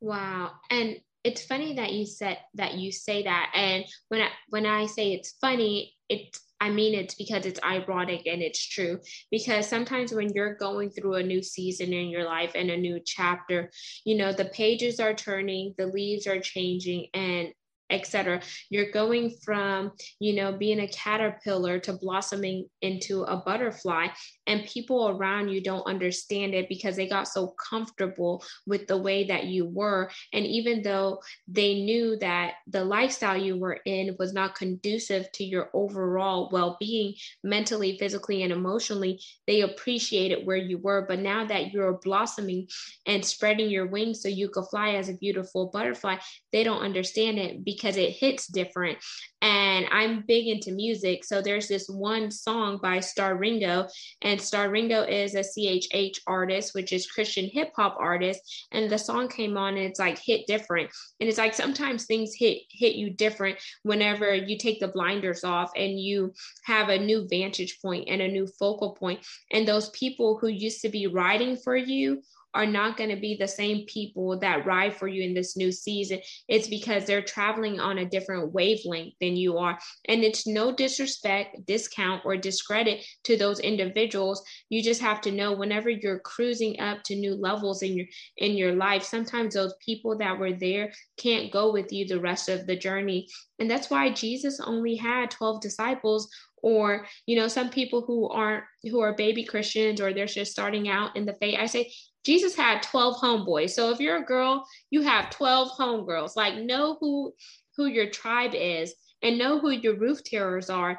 Wow. 0.00 0.52
And 0.70 0.96
it's 1.24 1.44
funny 1.44 1.74
that 1.74 1.92
you 1.92 2.06
said 2.06 2.38
that 2.54 2.74
you 2.74 2.92
say 2.92 3.24
that. 3.24 3.50
And 3.54 3.84
when 4.08 4.22
I 4.22 4.28
when 4.50 4.66
I 4.66 4.86
say 4.86 5.12
it's 5.12 5.32
funny, 5.40 5.94
it's 6.08 6.40
I 6.60 6.70
mean 6.70 6.94
it's 6.94 7.16
because 7.16 7.46
it's 7.46 7.60
ironic 7.64 8.26
and 8.26 8.42
it's 8.42 8.64
true. 8.64 9.00
Because 9.30 9.68
sometimes 9.68 10.12
when 10.12 10.32
you're 10.34 10.54
going 10.54 10.90
through 10.90 11.14
a 11.14 11.22
new 11.22 11.42
season 11.42 11.92
in 11.92 12.08
your 12.08 12.24
life 12.24 12.52
and 12.54 12.70
a 12.70 12.76
new 12.76 13.00
chapter, 13.04 13.70
you 14.04 14.16
know, 14.16 14.32
the 14.32 14.44
pages 14.46 15.00
are 15.00 15.14
turning, 15.14 15.74
the 15.78 15.86
leaves 15.86 16.26
are 16.26 16.40
changing, 16.40 17.08
and 17.12 17.48
etc 17.90 18.40
you're 18.70 18.90
going 18.90 19.30
from 19.44 19.92
you 20.20 20.34
know 20.34 20.52
being 20.52 20.80
a 20.80 20.88
caterpillar 20.88 21.78
to 21.78 21.92
blossoming 21.92 22.66
into 22.82 23.22
a 23.22 23.36
butterfly 23.36 24.06
and 24.46 24.66
people 24.66 25.08
around 25.08 25.48
you 25.48 25.60
don't 25.60 25.86
understand 25.86 26.54
it 26.54 26.68
because 26.68 26.96
they 26.96 27.08
got 27.08 27.28
so 27.28 27.54
comfortable 27.70 28.44
with 28.66 28.86
the 28.86 28.96
way 28.96 29.26
that 29.26 29.44
you 29.44 29.66
were. 29.66 30.10
And 30.32 30.46
even 30.46 30.82
though 30.82 31.20
they 31.48 31.82
knew 31.82 32.16
that 32.18 32.54
the 32.66 32.84
lifestyle 32.84 33.36
you 33.36 33.58
were 33.58 33.80
in 33.84 34.16
was 34.18 34.32
not 34.32 34.54
conducive 34.54 35.30
to 35.32 35.44
your 35.44 35.70
overall 35.74 36.48
well-being 36.52 37.14
mentally 37.42 37.98
physically 37.98 38.42
and 38.42 38.52
emotionally 38.52 39.20
they 39.46 39.62
appreciated 39.62 40.46
where 40.46 40.56
you 40.56 40.78
were. 40.78 41.04
But 41.08 41.20
now 41.20 41.44
that 41.46 41.72
you're 41.72 41.98
blossoming 42.02 42.68
and 43.06 43.24
spreading 43.24 43.70
your 43.70 43.86
wings 43.86 44.22
so 44.22 44.28
you 44.28 44.48
could 44.48 44.66
fly 44.70 44.90
as 44.90 45.08
a 45.08 45.14
beautiful 45.14 45.70
butterfly 45.72 46.16
they 46.52 46.62
don't 46.64 46.82
understand 46.82 47.38
it 47.38 47.64
because 47.64 47.75
it 47.84 48.10
hits 48.10 48.46
different. 48.46 48.98
And 49.42 49.86
I'm 49.92 50.24
big 50.26 50.48
into 50.48 50.72
music. 50.72 51.24
So 51.24 51.40
there's 51.42 51.68
this 51.68 51.88
one 51.88 52.30
song 52.30 52.78
by 52.82 53.00
Star 53.00 53.36
Ringo, 53.36 53.86
and 54.22 54.40
Star 54.40 54.70
Ringo 54.70 55.02
is 55.02 55.34
a 55.34 55.40
CHH 55.40 56.18
artist, 56.26 56.74
which 56.74 56.92
is 56.92 57.06
Christian 57.06 57.48
hip 57.52 57.72
hop 57.76 57.96
artist. 58.00 58.66
And 58.72 58.90
the 58.90 58.98
song 58.98 59.28
came 59.28 59.56
on 59.56 59.76
and 59.76 59.86
it's 59.86 60.00
like 60.00 60.18
hit 60.18 60.46
different. 60.46 60.90
And 61.20 61.28
it's 61.28 61.38
like 61.38 61.54
sometimes 61.54 62.06
things 62.06 62.34
hit 62.34 62.62
hit 62.70 62.96
you 62.96 63.10
different 63.10 63.58
whenever 63.82 64.34
you 64.34 64.58
take 64.58 64.80
the 64.80 64.88
blinders 64.88 65.44
off 65.44 65.70
and 65.76 66.00
you 66.00 66.32
have 66.64 66.88
a 66.88 66.98
new 66.98 67.26
vantage 67.28 67.78
point 67.80 68.08
and 68.08 68.22
a 68.22 68.28
new 68.28 68.46
focal 68.58 68.92
point. 68.92 69.20
And 69.52 69.68
those 69.68 69.90
people 69.90 70.38
who 70.38 70.48
used 70.48 70.80
to 70.82 70.88
be 70.88 71.06
riding 71.06 71.56
for 71.56 71.76
you 71.76 72.22
are 72.56 72.66
not 72.66 72.96
going 72.96 73.10
to 73.10 73.20
be 73.20 73.36
the 73.36 73.46
same 73.46 73.84
people 73.86 74.38
that 74.38 74.64
ride 74.64 74.96
for 74.96 75.06
you 75.06 75.22
in 75.22 75.34
this 75.34 75.56
new 75.56 75.70
season. 75.70 76.20
It's 76.48 76.68
because 76.68 77.04
they're 77.04 77.22
traveling 77.22 77.78
on 77.78 77.98
a 77.98 78.08
different 78.08 78.52
wavelength 78.52 79.14
than 79.20 79.36
you 79.36 79.58
are. 79.58 79.78
And 80.08 80.24
it's 80.24 80.46
no 80.46 80.74
disrespect, 80.74 81.66
discount, 81.66 82.22
or 82.24 82.36
discredit 82.36 83.04
to 83.24 83.36
those 83.36 83.60
individuals. 83.60 84.42
You 84.70 84.82
just 84.82 85.02
have 85.02 85.20
to 85.22 85.32
know 85.32 85.52
whenever 85.52 85.90
you're 85.90 86.20
cruising 86.20 86.80
up 86.80 87.02
to 87.04 87.14
new 87.14 87.34
levels 87.34 87.82
in 87.82 87.94
your 87.94 88.06
in 88.38 88.56
your 88.56 88.72
life, 88.72 89.02
sometimes 89.02 89.54
those 89.54 89.74
people 89.84 90.16
that 90.18 90.38
were 90.38 90.54
there 90.54 90.92
can't 91.18 91.52
go 91.52 91.72
with 91.72 91.92
you 91.92 92.06
the 92.06 92.20
rest 92.20 92.48
of 92.48 92.66
the 92.66 92.76
journey. 92.76 93.28
And 93.58 93.70
that's 93.70 93.90
why 93.90 94.10
Jesus 94.10 94.60
only 94.60 94.96
had 94.96 95.30
12 95.30 95.60
disciples 95.60 96.28
or 96.62 97.06
you 97.26 97.36
know 97.36 97.48
some 97.48 97.70
people 97.70 98.02
who 98.02 98.28
aren't 98.28 98.64
who 98.82 99.00
are 99.00 99.14
baby 99.14 99.44
christians 99.44 100.00
or 100.00 100.12
they're 100.12 100.26
just 100.26 100.50
starting 100.50 100.88
out 100.88 101.14
in 101.16 101.24
the 101.24 101.34
faith 101.34 101.56
i 101.60 101.66
say 101.66 101.92
Jesus 102.26 102.56
had 102.56 102.82
12 102.82 103.18
homeboys. 103.18 103.70
So 103.70 103.90
if 103.90 104.00
you're 104.00 104.16
a 104.16 104.24
girl, 104.24 104.66
you 104.90 105.02
have 105.02 105.30
12 105.30 105.70
homegirls. 105.78 106.34
Like 106.34 106.56
know 106.56 106.96
who 107.00 107.32
who 107.76 107.86
your 107.86 108.10
tribe 108.10 108.52
is 108.54 108.94
and 109.22 109.38
know 109.38 109.60
who 109.60 109.70
your 109.70 109.96
roof 109.96 110.24
terrors 110.24 110.68
are. 110.68 110.98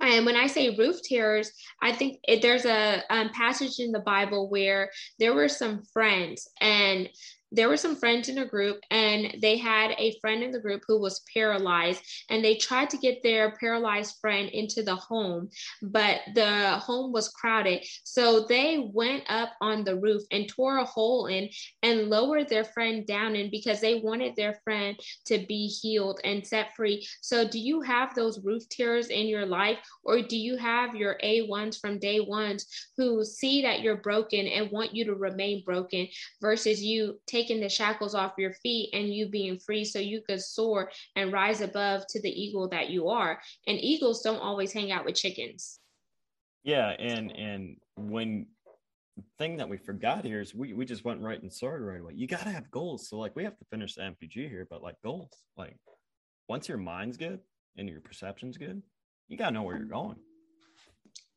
And 0.00 0.24
when 0.24 0.36
I 0.36 0.46
say 0.46 0.74
roof 0.76 1.02
terrors, 1.02 1.52
I 1.82 1.92
think 1.92 2.20
it, 2.26 2.40
there's 2.40 2.64
a 2.64 3.02
um, 3.10 3.28
passage 3.30 3.80
in 3.80 3.92
the 3.92 4.00
Bible 4.00 4.48
where 4.48 4.90
there 5.18 5.34
were 5.34 5.48
some 5.48 5.82
friends 5.92 6.48
and 6.60 7.06
there 7.52 7.68
were 7.68 7.76
some 7.76 7.96
friends 7.96 8.28
in 8.28 8.38
a 8.38 8.46
group 8.46 8.80
and 8.90 9.36
they 9.40 9.56
had 9.56 9.92
a 9.98 10.18
friend 10.20 10.42
in 10.42 10.50
the 10.50 10.60
group 10.60 10.82
who 10.86 11.00
was 11.00 11.22
paralyzed 11.32 12.02
and 12.28 12.44
they 12.44 12.56
tried 12.56 12.90
to 12.90 12.96
get 12.96 13.22
their 13.22 13.52
paralyzed 13.52 14.16
friend 14.20 14.48
into 14.50 14.82
the 14.82 14.94
home 14.94 15.48
but 15.82 16.20
the 16.34 16.78
home 16.78 17.12
was 17.12 17.28
crowded. 17.28 17.84
So 18.04 18.46
they 18.46 18.90
went 18.92 19.24
up 19.28 19.50
on 19.60 19.84
the 19.84 19.96
roof 19.96 20.22
and 20.30 20.48
tore 20.48 20.78
a 20.78 20.84
hole 20.84 21.26
in 21.26 21.48
and 21.82 22.08
lowered 22.08 22.48
their 22.48 22.64
friend 22.64 23.06
down 23.06 23.36
in 23.36 23.50
because 23.50 23.80
they 23.80 24.00
wanted 24.00 24.36
their 24.36 24.60
friend 24.64 24.98
to 25.26 25.44
be 25.46 25.66
healed 25.66 26.20
and 26.24 26.46
set 26.46 26.74
free. 26.76 27.06
So 27.20 27.46
do 27.46 27.58
you 27.58 27.80
have 27.82 28.14
those 28.14 28.40
roof 28.44 28.68
tears 28.68 29.08
in 29.08 29.26
your 29.26 29.46
life 29.46 29.78
or 30.04 30.22
do 30.22 30.36
you 30.36 30.56
have 30.56 30.94
your 30.94 31.18
a1s 31.22 31.80
from 31.80 31.98
day 31.98 32.20
ones 32.20 32.66
who 32.96 33.24
see 33.24 33.62
that 33.62 33.80
you're 33.80 33.96
broken 33.96 34.46
and 34.46 34.70
want 34.70 34.94
you 34.94 35.04
to 35.06 35.14
remain 35.14 35.62
broken 35.64 36.08
versus 36.40 36.82
you 36.82 37.18
taking 37.26 37.39
the 37.48 37.68
shackles 37.68 38.14
off 38.14 38.34
your 38.38 38.52
feet 38.52 38.90
and 38.92 39.12
you 39.12 39.28
being 39.28 39.58
free 39.58 39.84
so 39.84 39.98
you 39.98 40.20
could 40.20 40.42
soar 40.42 40.90
and 41.16 41.32
rise 41.32 41.60
above 41.60 42.06
to 42.08 42.20
the 42.20 42.28
eagle 42.28 42.68
that 42.68 42.90
you 42.90 43.08
are. 43.08 43.40
And 43.66 43.78
eagles 43.80 44.22
don't 44.22 44.40
always 44.40 44.72
hang 44.72 44.92
out 44.92 45.04
with 45.04 45.14
chickens. 45.14 45.80
Yeah, 46.62 46.90
and 46.90 47.30
and 47.32 47.76
when 47.96 48.46
thing 49.38 49.56
that 49.56 49.68
we 49.68 49.76
forgot 49.76 50.24
here 50.24 50.40
is 50.40 50.54
we 50.54 50.72
we 50.72 50.84
just 50.84 51.04
went 51.04 51.20
right 51.20 51.40
and 51.40 51.52
soared 51.52 51.82
right 51.82 52.00
away. 52.00 52.12
You 52.14 52.26
gotta 52.26 52.50
have 52.50 52.70
goals. 52.70 53.08
So 53.08 53.18
like 53.18 53.34
we 53.34 53.44
have 53.44 53.56
to 53.58 53.64
finish 53.70 53.94
the 53.94 54.02
MPG 54.02 54.48
here, 54.48 54.66
but 54.68 54.82
like 54.82 54.96
goals, 55.02 55.32
like 55.56 55.76
once 56.48 56.68
your 56.68 56.78
mind's 56.78 57.16
good 57.16 57.40
and 57.76 57.88
your 57.88 58.00
perception's 58.00 58.58
good, 58.58 58.82
you 59.28 59.36
gotta 59.36 59.52
know 59.52 59.62
where 59.62 59.76
you're 59.76 59.86
going. 59.86 60.16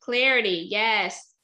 Clarity, 0.00 0.66
yes. 0.70 1.34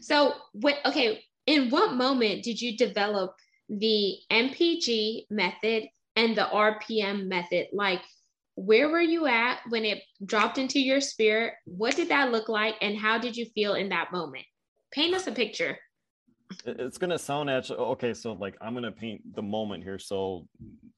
So 0.00 0.34
what 0.52 0.76
okay, 0.84 1.22
in 1.46 1.70
what 1.70 1.94
moment 1.94 2.42
did 2.42 2.60
you 2.60 2.76
develop 2.76 3.34
the 3.68 4.16
MPG 4.30 5.26
method 5.30 5.84
and 6.16 6.36
the 6.36 6.42
RPM 6.42 7.26
method? 7.26 7.68
Like, 7.72 8.02
where 8.56 8.88
were 8.88 9.00
you 9.00 9.26
at 9.26 9.60
when 9.68 9.84
it 9.84 10.02
dropped 10.24 10.58
into 10.58 10.80
your 10.80 11.00
spirit? 11.00 11.54
What 11.64 11.96
did 11.96 12.08
that 12.08 12.30
look 12.30 12.48
like? 12.48 12.76
And 12.80 12.96
how 12.96 13.18
did 13.18 13.36
you 13.36 13.46
feel 13.46 13.74
in 13.74 13.88
that 13.88 14.12
moment? 14.12 14.44
Paint 14.92 15.14
us 15.14 15.26
a 15.26 15.32
picture. 15.32 15.76
It's 16.64 16.98
going 16.98 17.10
to 17.10 17.18
sound 17.18 17.50
actually 17.50 17.78
okay. 17.78 18.14
So, 18.14 18.34
like, 18.34 18.54
I'm 18.60 18.74
going 18.74 18.84
to 18.84 18.92
paint 18.92 19.22
the 19.34 19.42
moment 19.42 19.82
here. 19.82 19.98
So, 19.98 20.46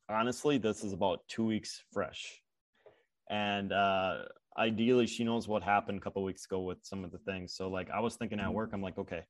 honestly, 0.09 0.59
this 0.59 0.85
is 0.85 0.92
about 0.92 1.20
two 1.29 1.46
weeks 1.46 1.83
fresh. 1.92 2.42
And 3.31 3.72
uh, 3.72 4.22
ideally, 4.59 5.07
she 5.07 5.24
knows 5.24 5.48
what 5.48 5.62
happened 5.62 5.98
a 5.98 6.00
couple 6.00 6.22
weeks 6.24 6.44
ago 6.44 6.61
with 6.61 6.79
some 6.83 7.05
of 7.05 7.12
the 7.12 7.18
things. 7.18 7.55
So, 7.55 7.68
like, 7.68 7.88
I 7.90 8.00
was 8.00 8.16
thinking 8.16 8.38
at 8.38 8.52
work, 8.52 8.70
I'm 8.74 8.83
like, 8.83 8.98
okay, 8.98 9.22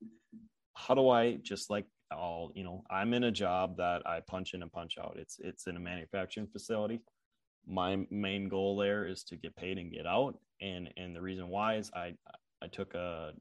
how 0.74 0.94
do 0.94 1.08
I 1.08 1.36
just 1.36 1.70
like 1.70 1.86
all 2.12 2.52
you 2.54 2.62
know 2.62 2.84
i'm 2.90 3.14
in 3.14 3.24
a 3.24 3.30
job 3.30 3.76
that 3.76 4.02
i 4.06 4.20
punch 4.20 4.54
in 4.54 4.62
and 4.62 4.72
punch 4.72 4.96
out. 4.98 5.16
It's 5.18 5.38
it's 5.42 5.66
in 5.66 5.76
a 5.76 5.80
manufacturing 5.80 6.46
facility. 6.46 7.00
My 7.66 8.06
main 8.10 8.48
goal 8.48 8.76
there 8.76 9.06
is 9.06 9.24
to 9.24 9.36
get 9.36 9.56
paid 9.56 9.78
and 9.78 9.92
get 9.92 10.06
out. 10.06 10.38
And 10.60 10.88
and 10.96 11.14
the 11.14 11.20
reason 11.20 11.48
why 11.48 11.76
is 11.76 11.90
i 11.94 12.14
i 12.62 12.66
took 12.68 12.94
a 12.94 13.32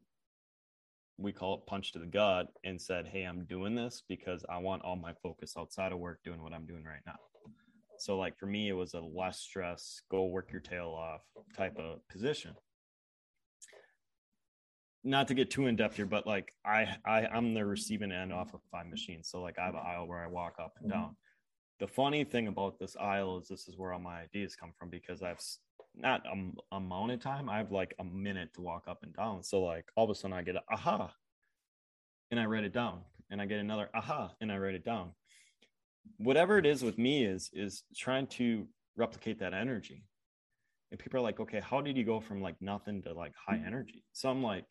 we 1.17 1.31
call 1.31 1.55
it 1.55 1.65
punch 1.65 1.93
to 1.93 1.99
the 1.99 2.05
gut 2.05 2.47
and 2.65 2.81
said 2.81 3.07
hey 3.07 3.23
i'm 3.23 3.45
doing 3.45 3.73
this 3.73 4.03
because 4.09 4.43
i 4.49 4.57
want 4.57 4.81
all 4.83 4.97
my 4.97 5.13
focus 5.23 5.53
outside 5.57 5.93
of 5.93 5.99
work 5.99 6.19
doing 6.25 6.43
what 6.43 6.53
i'm 6.53 6.65
doing 6.65 6.83
right 6.83 7.05
now. 7.05 7.15
So 7.97 8.17
like 8.17 8.37
for 8.37 8.47
me 8.47 8.67
it 8.67 8.73
was 8.73 8.93
a 8.93 8.99
less 8.99 9.39
stress 9.39 10.01
go 10.11 10.25
work 10.25 10.51
your 10.51 10.61
tail 10.61 10.89
off 10.89 11.21
type 11.55 11.77
of 11.77 12.05
position 12.09 12.53
not 15.05 15.27
to 15.27 15.35
get 15.35 15.51
too 15.51 15.67
in 15.67 15.75
depth 15.75 15.95
here, 15.95 16.05
but 16.05 16.25
like 16.25 16.51
I, 16.65 16.97
I 17.05 17.27
I'm 17.27 17.53
the 17.53 17.63
receiving 17.63 18.11
end 18.11 18.33
off 18.33 18.53
of 18.53 18.61
five 18.71 18.87
machines. 18.87 19.29
So 19.29 19.41
like 19.41 19.59
I 19.59 19.65
have 19.65 19.75
an 19.75 19.81
aisle 19.85 20.07
where 20.07 20.23
I 20.23 20.27
walk 20.27 20.55
up 20.59 20.73
and 20.81 20.91
mm-hmm. 20.91 20.99
down. 20.99 21.15
The 21.79 21.87
funny 21.87 22.23
thing 22.23 22.47
about 22.47 22.79
this 22.79 22.95
aisle 22.95 23.37
is 23.37 23.47
this 23.47 23.67
is 23.67 23.77
where 23.77 23.93
all 23.93 23.99
my 23.99 24.21
ideas 24.21 24.55
come 24.55 24.71
from 24.77 24.89
because 24.89 25.21
I've 25.21 25.39
not 25.95 26.23
a, 26.25 26.75
amount 26.75 27.11
of 27.11 27.21
time. 27.21 27.49
I 27.49 27.57
have 27.57 27.71
like 27.71 27.93
a 27.99 28.03
minute 28.03 28.53
to 28.55 28.61
walk 28.61 28.85
up 28.87 29.03
and 29.03 29.13
down. 29.15 29.43
So 29.43 29.61
like 29.61 29.85
all 29.95 30.05
of 30.05 30.09
a 30.09 30.15
sudden 30.15 30.35
I 30.35 30.41
get 30.41 30.55
a 30.55 30.63
aha, 30.71 31.13
and 32.31 32.39
I 32.39 32.45
write 32.45 32.63
it 32.63 32.73
down, 32.73 33.01
and 33.29 33.39
I 33.39 33.45
get 33.45 33.59
another 33.59 33.89
aha, 33.93 34.31
and 34.41 34.51
I 34.51 34.57
write 34.57 34.75
it 34.75 34.83
down. 34.83 35.11
Whatever 36.17 36.57
it 36.57 36.65
is 36.65 36.83
with 36.83 36.97
me 36.97 37.25
is 37.25 37.51
is 37.53 37.83
trying 37.95 38.27
to 38.27 38.67
replicate 38.95 39.39
that 39.39 39.53
energy. 39.53 40.03
And 40.91 40.99
people 40.99 41.19
are 41.19 41.23
like, 41.23 41.39
okay, 41.39 41.59
how 41.59 41.81
did 41.81 41.97
you 41.97 42.03
go 42.03 42.19
from 42.19 42.41
like 42.41 42.55
nothing 42.61 43.01
to 43.03 43.13
like 43.13 43.33
high 43.35 43.57
mm-hmm. 43.57 43.67
energy? 43.67 44.03
So 44.13 44.29
I'm 44.29 44.43
like, 44.43 44.65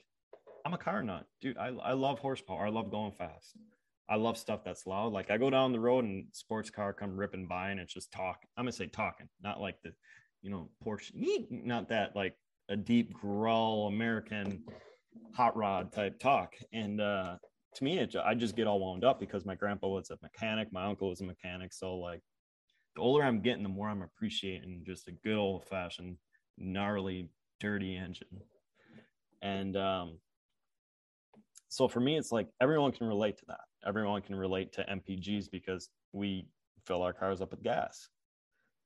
I'm 0.65 0.75
a 0.75 0.79
car 0.79 1.03
nut, 1.03 1.27
dude. 1.41 1.59
I, 1.59 1.69
I 1.69 1.93
love 1.93 2.19
horsepower. 2.19 2.67
I 2.67 2.71
love 2.71 2.91
going 2.91 3.13
fast. 3.13 3.57
I 4.09 4.17
love 4.17 4.37
stuff 4.39 4.65
that's 4.65 4.87
loud. 4.87 5.13
Like 5.13 5.31
I 5.31 5.39
go 5.39 5.51
down 5.51 5.73
the 5.73 5.81
road 5.81 6.05
and 6.05 6.27
sports 6.33 6.71
car 6.71 6.93
come 6.93 7.17
ripping 7.17 7.47
by 7.47 7.71
and 7.71 7.81
it's 7.81 7.93
just 7.93 8.13
talk. 8.13 8.41
I'm 8.57 8.65
gonna 8.65 8.73
say 8.73 8.87
talking, 8.87 9.29
not 9.43 9.61
like 9.61 9.77
the, 9.83 9.93
you 10.43 10.51
know, 10.51 10.71
Porsche, 10.85 11.13
not 11.51 11.89
that 11.89 12.15
like 12.15 12.35
a 12.69 12.77
deep 12.77 13.13
growl 13.13 13.89
American 13.89 14.63
hot 15.35 15.57
rod 15.57 15.93
type 15.93 16.19
talk. 16.19 16.55
And 16.73 17.01
uh, 17.01 17.37
to 17.75 17.85
me, 17.85 17.99
it, 17.99 18.15
I 18.23 18.35
just 18.35 18.57
get 18.57 18.67
all 18.67 18.81
wound 18.81 19.05
up 19.05 19.21
because 19.21 19.45
my 19.45 19.55
grandpa 19.55 19.89
was 19.89 20.11
a 20.11 20.19
mechanic, 20.23 20.73
my 20.73 20.85
uncle 20.85 21.11
was 21.11 21.21
a 21.21 21.25
mechanic. 21.25 21.73
So 21.73 21.97
like, 21.97 22.21
the 22.95 23.03
older 23.03 23.25
I'm 23.25 23.41
getting, 23.41 23.63
the 23.63 23.69
more 23.69 23.89
I'm 23.89 24.03
appreciating 24.03 24.85
just 24.87 25.09
a 25.09 25.13
good 25.13 25.37
old 25.37 25.65
fashioned 25.65 26.17
gnarly, 26.59 27.29
dirty 27.59 27.97
engine. 27.97 28.41
And 29.43 29.77
um, 29.77 30.19
so 31.75 31.89
for 31.89 31.99
me 31.99 32.17
it's 32.17 32.31
like 32.31 32.47
everyone 32.61 32.93
can 32.93 33.09
relate 33.09 33.37
to 33.39 33.45
that. 33.49 33.63
Everyone 33.85 34.23
can 34.23 34.37
relate 34.37 34.73
to 34.75 34.85
mpgs 34.85 35.51
because 35.51 35.89
we 36.13 36.47
fill 36.87 37.03
our 37.03 37.13
cars 37.13 37.41
up 37.41 37.51
with 37.51 37.65
gas 37.65 38.09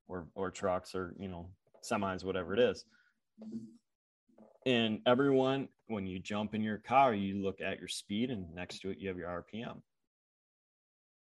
or 0.09 0.27
or 0.35 0.51
trucks 0.51 0.95
or 0.95 1.15
you 1.19 1.29
know 1.29 1.51
semis 1.85 2.25
whatever 2.25 2.55
it 2.55 2.61
is. 2.61 2.87
And 4.65 5.01
everyone 5.05 5.69
when 5.89 6.07
you 6.07 6.19
jump 6.19 6.55
in 6.55 6.63
your 6.63 6.79
car 6.79 7.13
you 7.13 7.43
look 7.43 7.61
at 7.61 7.79
your 7.79 7.89
speed 7.89 8.31
and 8.31 8.55
next 8.55 8.79
to 8.79 8.91
it 8.91 8.99
you 8.99 9.09
have 9.09 9.19
your 9.19 9.45
rpm 9.55 9.81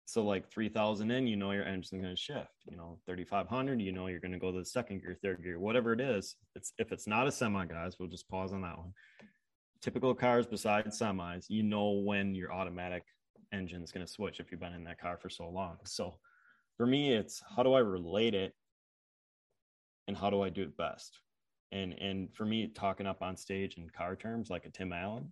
so 0.05 0.25
like 0.25 0.51
3000 0.51 1.11
in 1.11 1.27
you 1.27 1.37
know 1.37 1.53
your 1.53 1.64
engine's 1.64 2.03
going 2.03 2.14
to 2.14 2.16
shift 2.16 2.55
you 2.68 2.77
know 2.77 2.99
3500 3.07 3.81
you 3.81 3.92
know 3.92 4.07
you're 4.07 4.21
going 4.21 4.33
to 4.33 4.38
go 4.38 4.51
to 4.51 4.59
the 4.59 4.64
second 4.64 5.01
gear 5.01 5.16
third 5.23 5.42
gear 5.42 5.59
whatever 5.59 5.92
it 5.92 6.01
is. 6.01 6.37
It's 6.57 6.73
if 6.79 6.92
it's 6.92 7.07
not 7.07 7.29
a 7.29 7.33
semi 7.33 7.66
guys 7.66 7.97
we'll 7.99 8.09
just 8.09 8.29
pause 8.29 8.53
on 8.53 8.62
that 8.62 8.79
one 8.79 8.92
typical 9.83 10.14
cars 10.14 10.47
besides 10.47 10.99
semis, 10.99 11.47
you 11.49 11.62
know 11.62 11.91
when 11.91 12.35
your 12.35 12.53
automatic 12.53 13.05
engine 13.53 13.83
is 13.83 13.93
going 13.93 14.07
to 14.07 14.12
switch 14.12 14.41
if 14.41 14.51
you've 14.51 14.61
been 14.61 14.75
in 14.75 14.85
that 14.85 15.01
car 15.01 15.17
for 15.17 15.31
so 15.31 15.49
long. 15.49 15.77
So 15.85 16.14
for 16.77 16.87
me, 16.87 17.12
it's 17.12 17.43
how 17.55 17.62
do 17.62 17.75
I 17.75 17.81
relate 17.81 18.35
it 18.35 18.55
and 20.07 20.17
how 20.17 20.31
do 20.31 20.43
I 20.43 20.49
do 20.49 20.62
it 20.62 20.77
best? 20.77 21.21
And 21.71 21.93
and 21.95 22.35
for 22.35 22.47
me, 22.47 22.69
talking 22.75 23.07
up 23.07 23.23
on 23.23 23.37
stage 23.37 23.77
in 23.77 23.91
car 23.91 24.17
terms 24.17 24.49
like 24.49 24.64
a 24.64 24.71
Tim 24.71 24.93
Allen, 24.93 25.31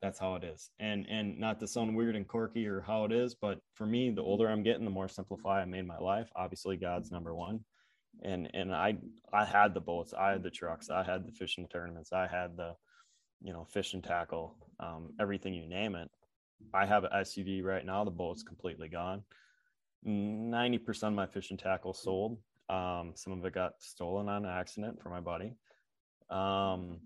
that's 0.00 0.18
how 0.18 0.36
it 0.36 0.44
is. 0.44 0.70
And 0.78 1.06
and 1.08 1.38
not 1.38 1.58
to 1.60 1.66
sound 1.66 1.96
weird 1.96 2.14
and 2.14 2.26
quirky 2.26 2.66
or 2.66 2.80
how 2.80 3.04
it 3.04 3.12
is, 3.12 3.34
but 3.34 3.60
for 3.74 3.86
me, 3.86 4.10
the 4.10 4.22
older 4.22 4.48
I'm 4.48 4.62
getting, 4.62 4.84
the 4.84 4.90
more 4.90 5.08
simplify 5.08 5.60
I 5.60 5.64
made 5.64 5.86
my 5.86 5.98
life. 5.98 6.30
Obviously, 6.36 6.76
God's 6.76 7.10
number 7.10 7.34
one 7.34 7.60
and 8.22 8.50
and 8.54 8.74
I 8.74 8.96
I 9.32 9.44
had 9.44 9.74
the 9.74 9.80
boats, 9.80 10.14
I 10.14 10.32
had 10.32 10.42
the 10.42 10.50
trucks, 10.50 10.90
I 10.90 11.02
had 11.02 11.26
the 11.26 11.32
fishing 11.32 11.68
tournaments, 11.68 12.12
I 12.12 12.26
had 12.26 12.56
the 12.56 12.74
you 13.42 13.52
know 13.52 13.64
fishing 13.64 14.02
tackle, 14.02 14.56
um, 14.78 15.10
everything 15.20 15.54
you 15.54 15.66
name 15.66 15.94
it. 15.94 16.10
I 16.74 16.86
have 16.86 17.04
an 17.04 17.10
SUV 17.14 17.62
right 17.64 17.84
now. 17.84 18.04
The 18.04 18.10
boat's 18.10 18.42
completely 18.42 18.88
gone. 18.88 19.22
Ninety 20.04 20.78
percent 20.78 21.12
of 21.12 21.16
my 21.16 21.26
fishing 21.26 21.56
tackle 21.56 21.94
sold. 21.94 22.38
Um, 22.68 23.12
some 23.14 23.32
of 23.32 23.44
it 23.44 23.54
got 23.54 23.74
stolen 23.80 24.28
on 24.28 24.46
accident 24.46 25.02
for 25.02 25.08
my 25.08 25.20
buddy. 25.20 25.54
Um, 26.28 27.00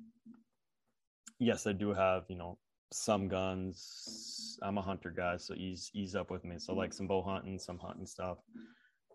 yes, 1.39 1.67
I 1.67 1.73
do 1.73 1.95
have 1.95 2.25
you 2.29 2.37
know 2.37 2.59
some 2.93 3.29
guns. 3.29 4.59
I'm 4.63 4.79
a 4.79 4.83
hunter 4.83 5.11
guy, 5.11 5.37
so 5.37 5.55
ease 5.55 5.91
ease 5.95 6.15
up 6.15 6.31
with 6.31 6.45
me. 6.45 6.59
So 6.59 6.75
like 6.75 6.93
some 6.93 7.07
bow 7.07 7.23
hunting, 7.23 7.59
some 7.59 7.79
hunting 7.79 8.07
stuff. 8.07 8.39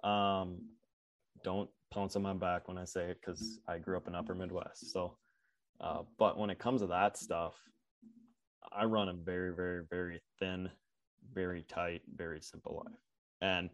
Um, 0.03 0.59
don't 1.43 1.69
pounce 1.91 2.15
on 2.15 2.21
my 2.21 2.33
back 2.33 2.67
when 2.67 2.77
I 2.77 2.85
say 2.85 3.11
it 3.11 3.19
because 3.19 3.59
I 3.67 3.77
grew 3.77 3.97
up 3.97 4.07
in 4.07 4.15
Upper 4.15 4.35
Midwest. 4.35 4.91
So, 4.91 5.17
uh, 5.81 6.03
but 6.17 6.37
when 6.37 6.49
it 6.49 6.59
comes 6.59 6.81
to 6.81 6.87
that 6.87 7.17
stuff, 7.17 7.55
I 8.71 8.85
run 8.85 9.09
a 9.09 9.13
very, 9.13 9.53
very, 9.53 9.83
very 9.89 10.21
thin, 10.39 10.69
very 11.33 11.63
tight, 11.63 12.01
very 12.15 12.41
simple 12.41 12.83
life. 12.85 12.99
And 13.41 13.69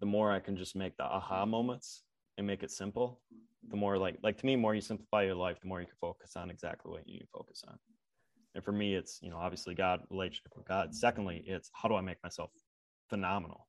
the 0.00 0.06
more 0.06 0.32
I 0.32 0.40
can 0.40 0.56
just 0.56 0.76
make 0.76 0.96
the 0.96 1.04
aha 1.04 1.44
moments 1.44 2.02
and 2.38 2.46
make 2.46 2.62
it 2.62 2.70
simple, 2.70 3.20
the 3.70 3.76
more 3.76 3.98
like 3.98 4.18
like 4.22 4.38
to 4.38 4.46
me, 4.46 4.56
more 4.56 4.74
you 4.74 4.80
simplify 4.80 5.22
your 5.22 5.34
life, 5.34 5.60
the 5.60 5.68
more 5.68 5.80
you 5.80 5.86
can 5.86 5.96
focus 6.00 6.36
on 6.36 6.50
exactly 6.50 6.90
what 6.90 7.06
you 7.06 7.14
need 7.14 7.20
to 7.20 7.26
focus 7.32 7.64
on. 7.66 7.78
And 8.54 8.62
for 8.62 8.72
me, 8.72 8.94
it's 8.94 9.18
you 9.22 9.30
know 9.30 9.38
obviously 9.38 9.74
God 9.74 10.00
relationship 10.10 10.52
with 10.56 10.66
God. 10.66 10.94
Secondly, 10.94 11.42
it's 11.46 11.70
how 11.72 11.88
do 11.88 11.94
I 11.94 12.00
make 12.00 12.22
myself 12.22 12.50
phenomenal? 13.08 13.66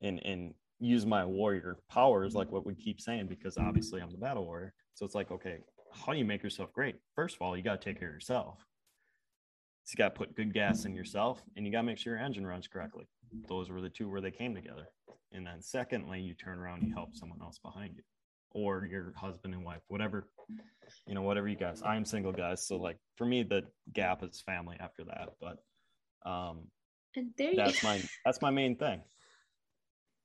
And 0.00 0.20
and 0.24 0.54
use 0.80 1.06
my 1.06 1.24
warrior 1.24 1.76
powers, 1.90 2.34
like 2.34 2.50
what 2.50 2.66
we 2.66 2.74
keep 2.74 3.00
saying, 3.00 3.26
because 3.28 3.56
obviously 3.58 4.00
I'm 4.00 4.10
the 4.10 4.18
battle 4.18 4.44
warrior. 4.44 4.72
So 4.94 5.04
it's 5.06 5.14
like, 5.14 5.30
okay, 5.30 5.58
how 5.92 6.12
do 6.12 6.18
you 6.18 6.24
make 6.24 6.42
yourself 6.42 6.72
great? 6.72 6.96
First 7.14 7.36
of 7.36 7.42
all, 7.42 7.56
you 7.56 7.62
got 7.62 7.80
to 7.80 7.84
take 7.84 7.98
care 7.98 8.08
of 8.08 8.14
yourself. 8.14 8.58
you 9.88 9.96
got 9.96 10.14
to 10.14 10.18
put 10.18 10.36
good 10.36 10.54
gas 10.54 10.84
in 10.84 10.94
yourself 10.94 11.42
and 11.56 11.66
you 11.66 11.72
got 11.72 11.78
to 11.80 11.84
make 11.84 11.98
sure 11.98 12.14
your 12.14 12.24
engine 12.24 12.46
runs 12.46 12.68
correctly. 12.68 13.06
Those 13.48 13.70
were 13.70 13.80
the 13.80 13.90
two 13.90 14.08
where 14.08 14.20
they 14.20 14.30
came 14.30 14.54
together. 14.54 14.88
And 15.32 15.46
then 15.46 15.62
secondly, 15.62 16.20
you 16.20 16.34
turn 16.34 16.58
around 16.58 16.80
and 16.80 16.88
you 16.88 16.94
help 16.94 17.14
someone 17.14 17.40
else 17.42 17.58
behind 17.58 17.94
you 17.96 18.02
or 18.52 18.84
your 18.84 19.12
husband 19.16 19.54
and 19.54 19.64
wife, 19.64 19.82
whatever, 19.88 20.28
you 21.06 21.14
know, 21.14 21.22
whatever 21.22 21.48
you 21.48 21.56
guys. 21.56 21.82
I'm 21.84 22.04
single 22.04 22.32
guys. 22.32 22.66
So 22.66 22.76
like 22.76 22.96
for 23.16 23.24
me, 23.26 23.42
the 23.44 23.62
gap 23.92 24.22
is 24.24 24.40
family 24.40 24.76
after 24.80 25.04
that. 25.04 25.30
But 25.40 25.58
um 26.28 26.68
and 27.16 27.30
there 27.38 27.54
that's 27.56 27.82
my 27.82 28.02
that's 28.24 28.42
my 28.42 28.50
main 28.50 28.76
thing. 28.76 29.02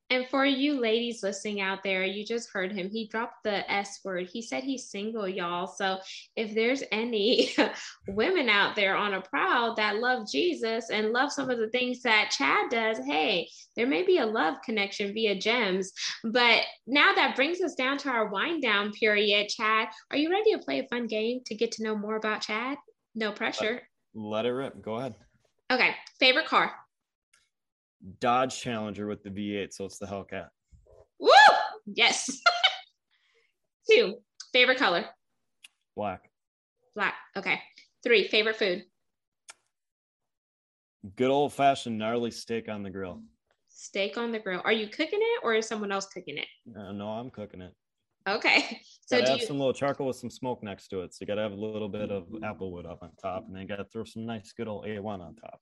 And 0.08 0.26
for 0.28 0.44
you 0.46 0.80
ladies 0.80 1.24
listening 1.24 1.60
out 1.60 1.82
there, 1.82 2.04
you 2.04 2.24
just 2.24 2.50
heard 2.52 2.70
him. 2.70 2.88
He 2.88 3.08
dropped 3.08 3.42
the 3.42 3.68
S 3.70 3.98
word. 4.04 4.28
He 4.32 4.40
said 4.40 4.62
he's 4.62 4.88
single, 4.88 5.28
y'all. 5.28 5.66
So 5.66 5.98
if 6.36 6.54
there's 6.54 6.84
any 6.92 7.52
women 8.08 8.48
out 8.48 8.76
there 8.76 8.94
on 8.94 9.14
a 9.14 9.20
prowl 9.20 9.74
that 9.74 9.96
love 9.96 10.28
Jesus 10.30 10.90
and 10.90 11.10
love 11.10 11.32
some 11.32 11.50
of 11.50 11.58
the 11.58 11.70
things 11.70 12.02
that 12.02 12.30
Chad 12.30 12.70
does, 12.70 12.98
hey, 13.04 13.48
there 13.74 13.88
may 13.88 14.04
be 14.04 14.18
a 14.18 14.26
love 14.26 14.54
connection 14.64 15.12
via 15.12 15.34
gems. 15.34 15.90
But 16.22 16.62
now 16.86 17.12
that 17.14 17.34
brings 17.34 17.60
us 17.60 17.74
down 17.74 17.98
to 17.98 18.08
our 18.08 18.28
wind 18.28 18.62
down 18.62 18.92
period. 18.92 19.48
Chad, 19.48 19.88
are 20.12 20.16
you 20.16 20.30
ready 20.30 20.52
to 20.52 20.58
play 20.58 20.78
a 20.78 20.88
fun 20.88 21.08
game 21.08 21.40
to 21.46 21.54
get 21.56 21.72
to 21.72 21.82
know 21.82 21.96
more 21.96 22.14
about 22.14 22.42
Chad? 22.42 22.78
No 23.16 23.32
pressure. 23.32 23.82
Let, 24.14 24.44
let 24.44 24.46
it 24.46 24.50
rip. 24.52 24.80
Go 24.80 24.94
ahead. 24.96 25.16
Okay. 25.72 25.96
Favorite 26.20 26.46
car? 26.46 26.72
Dodge 28.20 28.60
Challenger 28.60 29.06
with 29.06 29.22
the 29.22 29.30
V8, 29.30 29.72
so 29.72 29.84
it's 29.84 29.98
the 29.98 30.06
Hellcat. 30.06 30.48
Woo! 31.18 31.30
Yes. 31.86 32.30
Two, 33.90 34.16
favorite 34.52 34.78
color? 34.78 35.06
Black. 35.94 36.30
Black. 36.94 37.14
Okay. 37.36 37.60
Three, 38.02 38.28
favorite 38.28 38.56
food? 38.56 38.84
Good 41.16 41.30
old 41.30 41.52
fashioned 41.52 41.98
gnarly 41.98 42.30
steak 42.30 42.68
on 42.68 42.82
the 42.82 42.90
grill. 42.90 43.22
Steak 43.68 44.16
on 44.16 44.32
the 44.32 44.38
grill. 44.38 44.62
Are 44.64 44.72
you 44.72 44.88
cooking 44.88 45.20
it 45.20 45.40
or 45.44 45.54
is 45.54 45.66
someone 45.66 45.92
else 45.92 46.06
cooking 46.06 46.38
it? 46.38 46.46
Uh, 46.76 46.92
no, 46.92 47.08
I'm 47.08 47.30
cooking 47.30 47.60
it. 47.62 47.74
Okay. 48.28 48.80
So 49.08 49.18
gotta 49.18 49.26
do 49.26 49.32
have 49.34 49.40
you, 49.42 49.46
some 49.46 49.58
little 49.58 49.72
charcoal 49.72 50.08
with 50.08 50.16
some 50.16 50.30
smoke 50.30 50.64
next 50.64 50.88
to 50.88 51.02
it. 51.02 51.14
So 51.14 51.18
you 51.20 51.28
gotta 51.28 51.42
have 51.42 51.52
a 51.52 51.54
little 51.54 51.88
bit 51.88 52.10
of 52.10 52.26
apple 52.42 52.72
wood 52.72 52.86
up 52.86 53.04
on 53.04 53.12
top, 53.22 53.46
and 53.46 53.54
then 53.54 53.62
you 53.62 53.68
gotta 53.68 53.84
throw 53.84 54.02
some 54.02 54.26
nice 54.26 54.52
good 54.52 54.66
old 54.66 54.84
A1 54.84 55.20
on 55.20 55.36
top. 55.36 55.60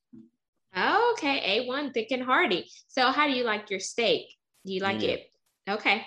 Okay, 0.77 1.65
A1, 1.69 1.95
thick 1.95 2.09
and 2.11 2.23
hearty. 2.23 2.69
So 2.89 3.11
how 3.11 3.27
do 3.27 3.35
you 3.35 3.45
like 3.45 3.71
your 3.71 3.81
steak? 3.81 4.27
Do 4.67 4.73
you 4.73 4.81
like 4.81 5.03
it? 5.03 5.31
Okay. 5.69 6.05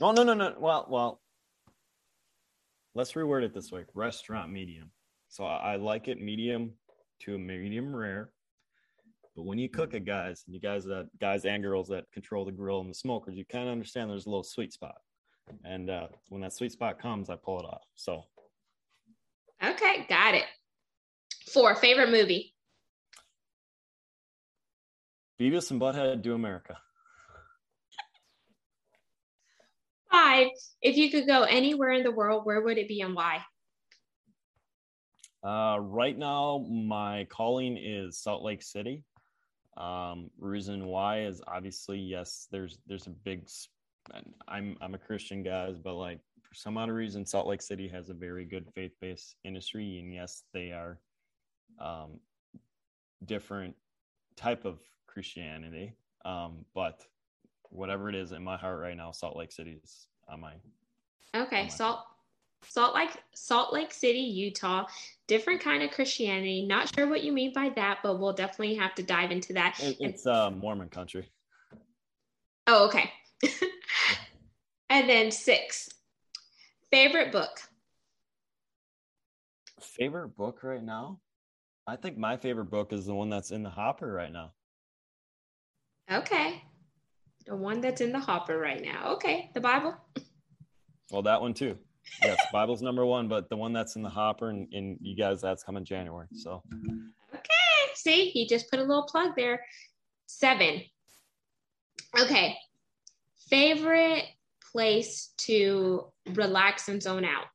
Oh 0.00 0.12
no 0.12 0.22
no 0.22 0.34
no. 0.34 0.54
Well 0.58 0.86
well. 0.88 1.20
Let's 2.94 3.12
reword 3.12 3.42
it 3.42 3.52
this 3.52 3.70
way: 3.70 3.84
restaurant 3.94 4.50
medium. 4.50 4.90
So 5.28 5.44
I, 5.44 5.72
I 5.72 5.76
like 5.76 6.08
it 6.08 6.20
medium 6.20 6.72
to 7.20 7.34
a 7.34 7.38
medium 7.38 7.94
rare. 7.94 8.30
But 9.34 9.44
when 9.44 9.58
you 9.58 9.68
cook 9.68 9.92
it, 9.92 10.06
guys, 10.06 10.44
and 10.46 10.54
you 10.54 10.60
guys 10.60 10.84
that 10.84 11.08
guys 11.20 11.44
and 11.44 11.62
girls 11.62 11.88
that 11.88 12.10
control 12.12 12.44
the 12.44 12.52
grill 12.52 12.80
and 12.80 12.88
the 12.88 12.94
smokers, 12.94 13.36
you 13.36 13.44
kind 13.44 13.64
of 13.64 13.72
understand 13.72 14.10
there's 14.10 14.26
a 14.26 14.30
little 14.30 14.42
sweet 14.42 14.72
spot. 14.72 14.96
And 15.64 15.90
uh, 15.90 16.08
when 16.30 16.40
that 16.40 16.54
sweet 16.54 16.72
spot 16.72 16.98
comes, 17.00 17.28
I 17.28 17.36
pull 17.36 17.60
it 17.60 17.66
off. 17.66 17.82
So 17.94 18.24
Okay, 19.62 20.06
got 20.08 20.34
it. 20.34 20.44
Four, 21.52 21.74
favorite 21.76 22.10
movie? 22.10 22.54
Beavis 25.40 25.70
and 25.70 25.80
Butthead 25.80 26.22
do 26.22 26.34
America. 26.34 26.78
Five, 30.10 30.48
if 30.80 30.96
you 30.96 31.10
could 31.10 31.26
go 31.26 31.42
anywhere 31.42 31.92
in 31.92 32.02
the 32.02 32.10
world, 32.10 32.46
where 32.46 32.62
would 32.62 32.78
it 32.78 32.88
be 32.88 33.02
and 33.02 33.14
why? 33.14 33.42
Uh, 35.44 35.78
right 35.78 36.16
now, 36.16 36.66
my 36.68 37.26
calling 37.30 37.76
is 37.76 38.18
Salt 38.18 38.42
Lake 38.42 38.62
City. 38.62 39.04
Um, 39.76 40.30
reason 40.38 40.86
why 40.86 41.24
is 41.24 41.42
obviously 41.46 41.98
yes, 41.98 42.48
there's 42.50 42.78
there's 42.86 43.06
a 43.06 43.10
big. 43.10 43.46
I'm 44.48 44.76
I'm 44.80 44.94
a 44.94 44.98
Christian 44.98 45.42
guys, 45.42 45.76
but 45.78 45.94
like 45.94 46.20
for 46.42 46.54
some 46.54 46.78
odd 46.78 46.90
reason, 46.90 47.26
Salt 47.26 47.46
Lake 47.46 47.60
City 47.60 47.86
has 47.88 48.08
a 48.08 48.14
very 48.14 48.46
good 48.46 48.66
faith 48.74 48.92
based 49.00 49.36
industry, 49.44 49.98
and 49.98 50.14
yes, 50.14 50.44
they 50.54 50.72
are 50.72 50.98
um, 51.78 52.20
different 53.26 53.76
type 54.36 54.64
of 54.64 54.80
Christianity. 55.16 55.94
Um, 56.26 56.66
but 56.74 57.00
whatever 57.70 58.10
it 58.10 58.14
is 58.14 58.32
in 58.32 58.44
my 58.44 58.58
heart 58.58 58.78
right 58.78 58.94
now, 58.94 59.12
Salt 59.12 59.34
Lake 59.34 59.50
City 59.50 59.78
is 59.82 60.08
on 60.28 60.42
my 60.42 60.52
Okay, 61.34 61.62
my- 61.62 61.68
Salt 61.68 62.00
Salt 62.68 62.94
Lake 62.94 63.16
Salt 63.34 63.72
Lake 63.72 63.94
City, 63.94 64.18
Utah. 64.18 64.84
Different 65.26 65.62
kind 65.62 65.82
of 65.82 65.90
Christianity. 65.90 66.66
Not 66.66 66.94
sure 66.94 67.08
what 67.08 67.24
you 67.24 67.32
mean 67.32 67.54
by 67.54 67.70
that, 67.76 68.00
but 68.02 68.18
we'll 68.20 68.34
definitely 68.34 68.74
have 68.74 68.94
to 68.96 69.02
dive 69.02 69.30
into 69.30 69.54
that. 69.54 69.80
it- 69.82 69.96
it's 70.00 70.26
uh, 70.26 70.50
Mormon 70.50 70.90
country. 70.90 71.30
oh, 72.66 72.88
okay. 72.88 73.10
and 74.90 75.08
then 75.08 75.30
six. 75.30 75.88
Favorite 76.90 77.32
book. 77.32 77.58
Favorite 79.80 80.36
book 80.36 80.62
right 80.62 80.82
now? 80.84 81.20
I 81.86 81.96
think 81.96 82.18
my 82.18 82.36
favorite 82.36 82.70
book 82.70 82.92
is 82.92 83.06
the 83.06 83.14
one 83.14 83.30
that's 83.30 83.50
in 83.50 83.62
the 83.62 83.70
hopper 83.70 84.12
right 84.12 84.32
now. 84.32 84.52
Okay. 86.10 86.62
The 87.46 87.56
one 87.56 87.80
that's 87.80 88.00
in 88.00 88.12
the 88.12 88.18
hopper 88.20 88.58
right 88.58 88.82
now. 88.82 89.12
Okay. 89.14 89.50
The 89.54 89.60
Bible. 89.60 89.94
Well, 91.10 91.22
that 91.22 91.40
one 91.40 91.54
too. 91.54 91.76
Yes, 92.22 92.38
Bible's 92.52 92.82
number 92.82 93.04
one, 93.06 93.28
but 93.28 93.48
the 93.50 93.56
one 93.56 93.72
that's 93.72 93.96
in 93.96 94.02
the 94.02 94.08
hopper 94.08 94.50
and, 94.50 94.68
and 94.72 94.98
you 95.00 95.16
guys, 95.16 95.40
that's 95.40 95.62
coming 95.62 95.84
January. 95.84 96.26
So 96.34 96.62
Okay. 97.34 97.92
See, 97.94 98.30
he 98.30 98.46
just 98.46 98.70
put 98.70 98.78
a 98.80 98.82
little 98.82 99.04
plug 99.06 99.32
there. 99.36 99.64
Seven. 100.26 100.82
Okay. 102.20 102.56
Favorite 103.48 104.24
place 104.72 105.32
to 105.38 106.12
relax 106.34 106.88
and 106.88 107.02
zone 107.02 107.24
out. 107.24 107.46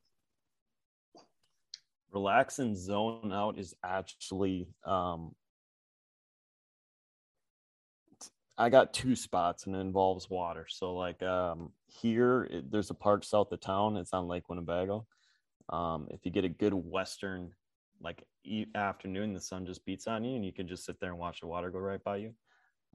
relax 2.13 2.59
and 2.59 2.75
zone 2.77 3.31
out 3.31 3.57
is 3.57 3.73
actually 3.85 4.67
um 4.85 5.33
I 8.61 8.69
got 8.69 8.93
two 8.93 9.15
spots 9.15 9.65
and 9.65 9.75
it 9.75 9.79
involves 9.79 10.29
water. 10.29 10.67
So 10.69 10.93
like 10.93 11.23
um 11.23 11.71
here 11.87 12.43
it, 12.43 12.71
there's 12.71 12.91
a 12.91 12.93
park 12.93 13.23
south 13.23 13.51
of 13.51 13.59
town. 13.59 13.97
It's 13.97 14.13
on 14.13 14.27
Lake 14.27 14.49
Winnebago. 14.49 15.07
Um 15.69 16.07
if 16.11 16.23
you 16.25 16.31
get 16.31 16.45
a 16.45 16.49
good 16.49 16.73
western 16.73 17.53
like 17.99 18.23
e- 18.43 18.67
afternoon, 18.75 19.33
the 19.33 19.41
sun 19.41 19.65
just 19.65 19.83
beats 19.83 20.05
on 20.05 20.23
you 20.23 20.35
and 20.35 20.45
you 20.45 20.53
can 20.53 20.67
just 20.67 20.85
sit 20.85 20.99
there 20.99 21.09
and 21.09 21.17
watch 21.17 21.41
the 21.41 21.47
water 21.47 21.71
go 21.71 21.79
right 21.79 22.03
by 22.03 22.17
you. 22.17 22.35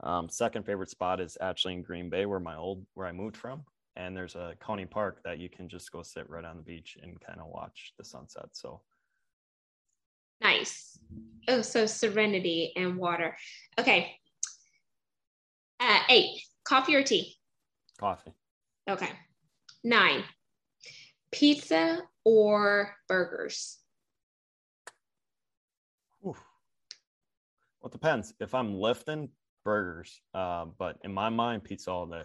Um 0.05 0.29
second 0.29 0.65
favorite 0.65 0.91
spot 0.91 1.21
is 1.21 1.37
actually 1.41 1.75
in 1.75 1.83
Green 1.83 2.09
Bay 2.11 2.27
where 2.27 2.39
my 2.39 2.55
old 2.55 2.87
where 2.95 3.09
I 3.09 3.13
moved 3.13 3.37
from 3.37 3.65
and 3.97 4.17
there's 4.17 4.37
a 4.37 4.55
county 4.65 4.87
park 4.87 5.21
that 5.25 5.41
you 5.41 5.49
can 5.49 5.69
just 5.69 5.91
go 5.91 6.03
sit 6.03 6.31
right 6.31 6.45
on 6.45 6.59
the 6.59 6.63
beach 6.63 6.97
and 7.03 7.21
kind 7.21 7.41
of 7.41 7.49
watch 7.49 7.93
the 7.99 8.05
sunset. 8.05 8.51
So 8.53 8.83
Nice. 10.41 10.97
Oh, 11.49 11.63
so 11.63 11.87
serenity 11.87 12.73
and 12.77 12.99
water. 12.99 13.37
Okay. 13.81 14.17
Eight. 16.09 16.43
Coffee 16.65 16.95
or 16.95 17.03
tea? 17.03 17.37
coffee. 17.99 18.33
Okay. 18.89 19.11
Nine. 19.85 20.23
Pizza 21.33 22.03
or 22.25 22.95
burgers? 23.09 23.79
Oof. 26.27 26.43
Well, 27.81 27.89
it 27.89 27.93
depends. 27.93 28.35
If 28.41 28.55
I'm 28.55 28.75
lifting, 28.75 29.31
burgers. 29.65 30.21
Uh, 30.35 30.67
but 30.79 30.99
in 31.05 31.13
my 31.13 31.29
mind, 31.29 31.65
pizza 31.65 31.91
all 31.91 32.07
day. 32.07 32.23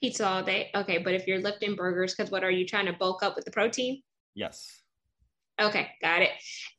Pizza 0.00 0.26
all 0.26 0.42
day. 0.42 0.70
Okay, 0.74 0.98
but 0.98 1.14
if 1.14 1.26
you're 1.26 1.40
lifting 1.40 1.74
burgers, 1.74 2.14
because 2.14 2.30
what 2.30 2.44
are 2.44 2.50
you 2.50 2.66
trying 2.66 2.86
to 2.86 2.92
bulk 2.92 3.22
up 3.22 3.36
with 3.36 3.44
the 3.44 3.50
protein? 3.50 4.02
Yes. 4.34 4.82
Okay, 5.60 5.88
got 6.00 6.22
it. 6.22 6.30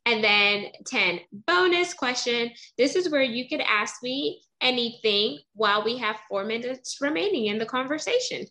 And 0.06 0.24
then 0.24 0.66
10, 0.86 1.20
bonus 1.46 1.92
question. 1.92 2.50
This 2.78 2.96
is 2.96 3.10
where 3.10 3.22
you 3.22 3.48
could 3.48 3.60
ask 3.60 4.02
me 4.02 4.42
anything 4.60 5.38
while 5.54 5.84
we 5.84 5.98
have 5.98 6.16
four 6.28 6.44
minutes 6.44 6.96
remaining 7.00 7.46
in 7.46 7.58
the 7.58 7.66
conversation. 7.66 8.46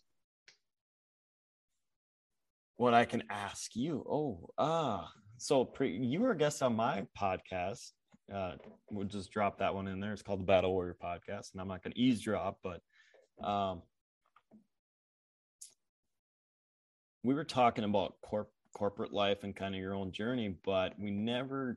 What 2.76 2.94
I 2.94 3.04
can 3.04 3.24
ask 3.28 3.74
you? 3.74 4.04
Oh, 4.08 4.50
ah. 4.56 5.10
So 5.38 5.64
pre- 5.64 5.96
you 5.96 6.20
were 6.20 6.30
a 6.30 6.36
guest 6.36 6.62
on 6.62 6.76
my 6.76 7.06
podcast. 7.18 7.90
Uh, 8.32 8.52
we'll 8.90 9.06
just 9.06 9.32
drop 9.32 9.58
that 9.58 9.74
one 9.74 9.88
in 9.88 9.98
there. 9.98 10.12
It's 10.12 10.22
called 10.22 10.40
the 10.40 10.44
Battle 10.44 10.72
Warrior 10.72 10.96
Podcast, 11.02 11.52
and 11.52 11.60
I'm 11.60 11.68
not 11.68 11.82
going 11.82 11.92
to 11.92 11.98
eavesdrop, 11.98 12.58
but 12.62 12.80
um, 13.44 13.82
we 17.24 17.34
were 17.34 17.44
talking 17.44 17.84
about 17.84 18.14
corp- 18.22 18.52
corporate 18.74 19.12
life 19.12 19.38
and 19.42 19.54
kind 19.54 19.74
of 19.74 19.80
your 19.80 19.94
own 19.94 20.12
journey, 20.12 20.54
but 20.64 20.98
we 20.98 21.10
never 21.10 21.76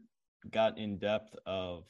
got 0.52 0.78
in 0.78 0.98
depth 0.98 1.36
of 1.46 1.86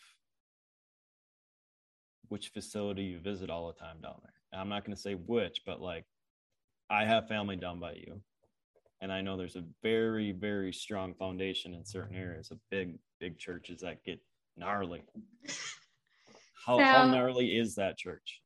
which 2.30 2.50
facility 2.50 3.04
you 3.04 3.20
visit 3.20 3.50
all 3.50 3.68
the 3.68 3.80
time 3.80 3.98
down 4.02 4.16
there. 4.24 4.34
And 4.52 4.62
I'm 4.62 4.70
not 4.70 4.86
going 4.86 4.96
to 4.96 5.02
say 5.02 5.14
which, 5.14 5.62
but 5.66 5.82
like 5.82 6.06
I 6.90 7.06
have 7.06 7.28
family 7.28 7.56
down 7.56 7.80
by 7.80 7.94
you. 7.94 8.22
And 9.02 9.12
I 9.12 9.22
know 9.22 9.36
there's 9.36 9.58
a 9.58 9.66
very, 9.82 10.32
very 10.32 10.72
strong 10.72 11.14
foundation 11.14 11.74
in 11.74 11.84
certain 11.84 12.16
areas 12.16 12.52
of 12.52 12.60
big, 12.72 12.98
big 13.20 13.38
churches 13.38 13.82
that 13.82 14.04
get 14.06 14.20
gnarly. 14.56 15.04
How, 16.66 16.78
so, 16.78 16.84
how 16.84 17.06
gnarly 17.08 17.58
is 17.58 17.76
that 17.76 17.98
church? 17.98 18.40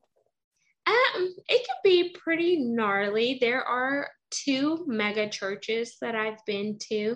Um, 0.88 1.36
it 1.48 1.65
can 1.67 1.76
be 1.84 2.15
pretty 2.17 2.58
gnarly. 2.58 3.38
There 3.39 3.63
are 3.63 4.10
two 4.32 4.84
mega 4.88 5.30
churches 5.30 5.98
that 6.02 6.16
I've 6.16 6.44
been 6.46 6.78
to 6.90 7.16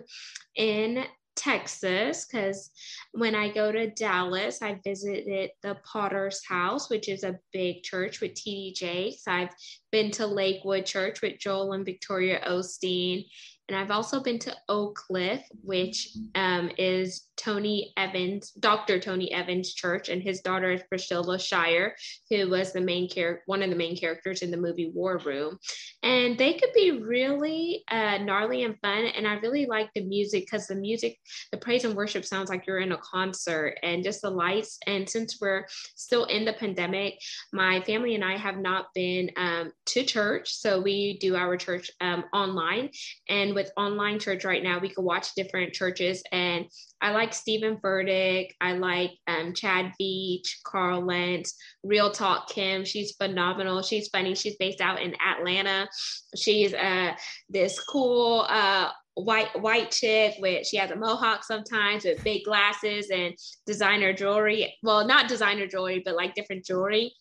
in 0.56 1.06
Texas 1.36 2.26
because 2.26 2.69
when 3.13 3.36
I 3.36 3.52
go 3.52 3.71
to 3.71 3.89
Dallas, 3.89 4.62
I 4.62 4.80
visited 4.84 5.52
the 5.63 5.78
Potter's 5.84 6.45
House, 6.45 6.89
which 6.89 7.10
is 7.10 7.24
a 7.24 7.39
big 7.54 7.84
church 7.84 8.21
with 8.21 8.34
TD 8.34 8.76
Jakes. 8.76 9.24
I've 9.28 9.54
been 9.91 10.12
to 10.12 10.28
Lakewood 10.28 10.86
Church 10.86 11.21
with 11.21 11.39
Joel 11.39 11.74
and 11.74 11.86
Victoria 11.86 12.41
Osteen. 12.47 13.26
And 13.71 13.79
I've 13.79 13.89
also 13.89 14.19
been 14.19 14.38
to 14.39 14.53
Oak 14.67 14.95
Cliff, 14.95 15.47
which 15.63 16.10
um, 16.36 16.71
is 16.77 17.29
Tony 17.38 17.93
Evans, 17.95 18.51
Dr. 18.51 18.99
Tony 18.99 19.34
Evans 19.34 19.73
Church, 19.73 20.10
and 20.10 20.21
his 20.21 20.41
daughter 20.41 20.71
is 20.71 20.84
Priscilla 20.89 21.39
Shirer, 21.39 21.95
who 22.29 22.49
was 22.49 22.73
the 22.73 22.81
main 22.81 23.10
character, 23.10 23.43
one 23.45 23.63
of 23.63 23.69
the 23.69 23.75
main 23.77 23.95
characters 23.97 24.41
in 24.41 24.51
the 24.51 24.57
movie 24.57 24.91
War 24.93 25.19
Room. 25.19 25.57
And 26.03 26.38
they 26.38 26.53
could 26.53 26.71
be 26.75 26.91
really 26.91 27.84
uh, 27.89 28.17
gnarly 28.17 28.63
and 28.63 28.77
fun. 28.81 29.05
And 29.05 29.25
I 29.25 29.36
really 29.36 29.65
like 29.65 29.89
the 29.95 30.03
music 30.03 30.45
because 30.45 30.67
the 30.67 30.75
music, 30.75 31.17
the 31.53 31.57
praise 31.57 31.86
and 31.86 31.95
worship 31.95 32.25
sounds 32.25 32.49
like 32.49 32.67
you're 32.67 32.79
in 32.79 32.91
a 32.91 32.97
concert 32.97 33.77
and 33.84 34.03
just 34.03 34.21
the 34.21 34.29
lights. 34.29 34.77
And 34.86 35.10
since 35.10 35.39
we're 35.39 35.65
still 35.95 36.25
in 36.25 36.43
the 36.43 36.53
pandemic, 36.53 37.19
my 37.53 37.81
family 37.81 38.15
and 38.15 38.23
I 38.25 38.36
have 38.36 38.57
not 38.57 38.88
been 38.93 39.31
um, 39.38 39.71
to 39.88 40.03
church. 40.03 40.53
So 40.53 40.81
we 40.81 41.17
do 41.19 41.38
our 41.38 41.55
church 41.55 41.89
um, 42.01 42.25
online. 42.34 42.89
And 43.29 43.55
with 43.62 43.71
online 43.78 44.19
church 44.19 44.43
right 44.43 44.63
now, 44.63 44.80
we 44.80 44.89
can 44.89 45.04
watch 45.04 45.36
different 45.36 45.74
churches. 45.74 46.24
And 46.32 46.65
I 47.02 47.12
like 47.12 47.34
Steven 47.34 47.78
Furtick. 47.78 48.50
I 48.60 48.74
like 48.74 49.12
um, 49.28 49.54
Chad 49.54 49.93
Veach, 50.00 50.63
Carl 50.63 51.06
Lentz, 51.06 51.56
Real 51.84 52.12
Talk 52.12 52.50
Kim. 52.50 52.84
She's 52.86 53.12
phenomenal. 53.13 53.82
She's 53.82 54.08
funny. 54.10 54.36
She's 54.36 54.56
based 54.58 54.82
out 54.82 55.02
in 55.02 55.15
Atlanta. 55.21 55.88
She's 56.36 56.74
uh, 56.74 57.13
this 57.50 57.80
cool 57.80 58.45
uh, 58.50 58.89
white 59.15 59.60
white 59.62 59.91
chick 59.91 60.36
with 60.39 60.65
she 60.65 60.78
has 60.78 60.89
a 60.89 60.95
mohawk 60.95 61.43
sometimes 61.43 62.06
with 62.06 62.24
big 62.24 62.45
glasses 62.45 63.10
and 63.12 63.36
designer 63.65 64.13
jewelry. 64.13 64.74
Well, 64.82 65.06
not 65.06 65.28
designer 65.28 65.67
jewelry, 65.67 66.02
but 66.04 66.15
like 66.15 66.34
different 66.34 66.65
jewelry. 66.65 67.13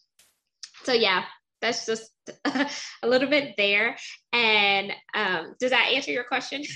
So 0.84 0.92
yeah, 0.92 1.24
that's 1.60 1.86
just 1.86 2.10
a 2.44 3.06
little 3.06 3.28
bit 3.28 3.54
there. 3.56 3.96
And 4.32 4.92
um, 5.14 5.54
does 5.58 5.70
that 5.70 5.90
answer 5.94 6.10
your 6.10 6.24
question? 6.24 6.62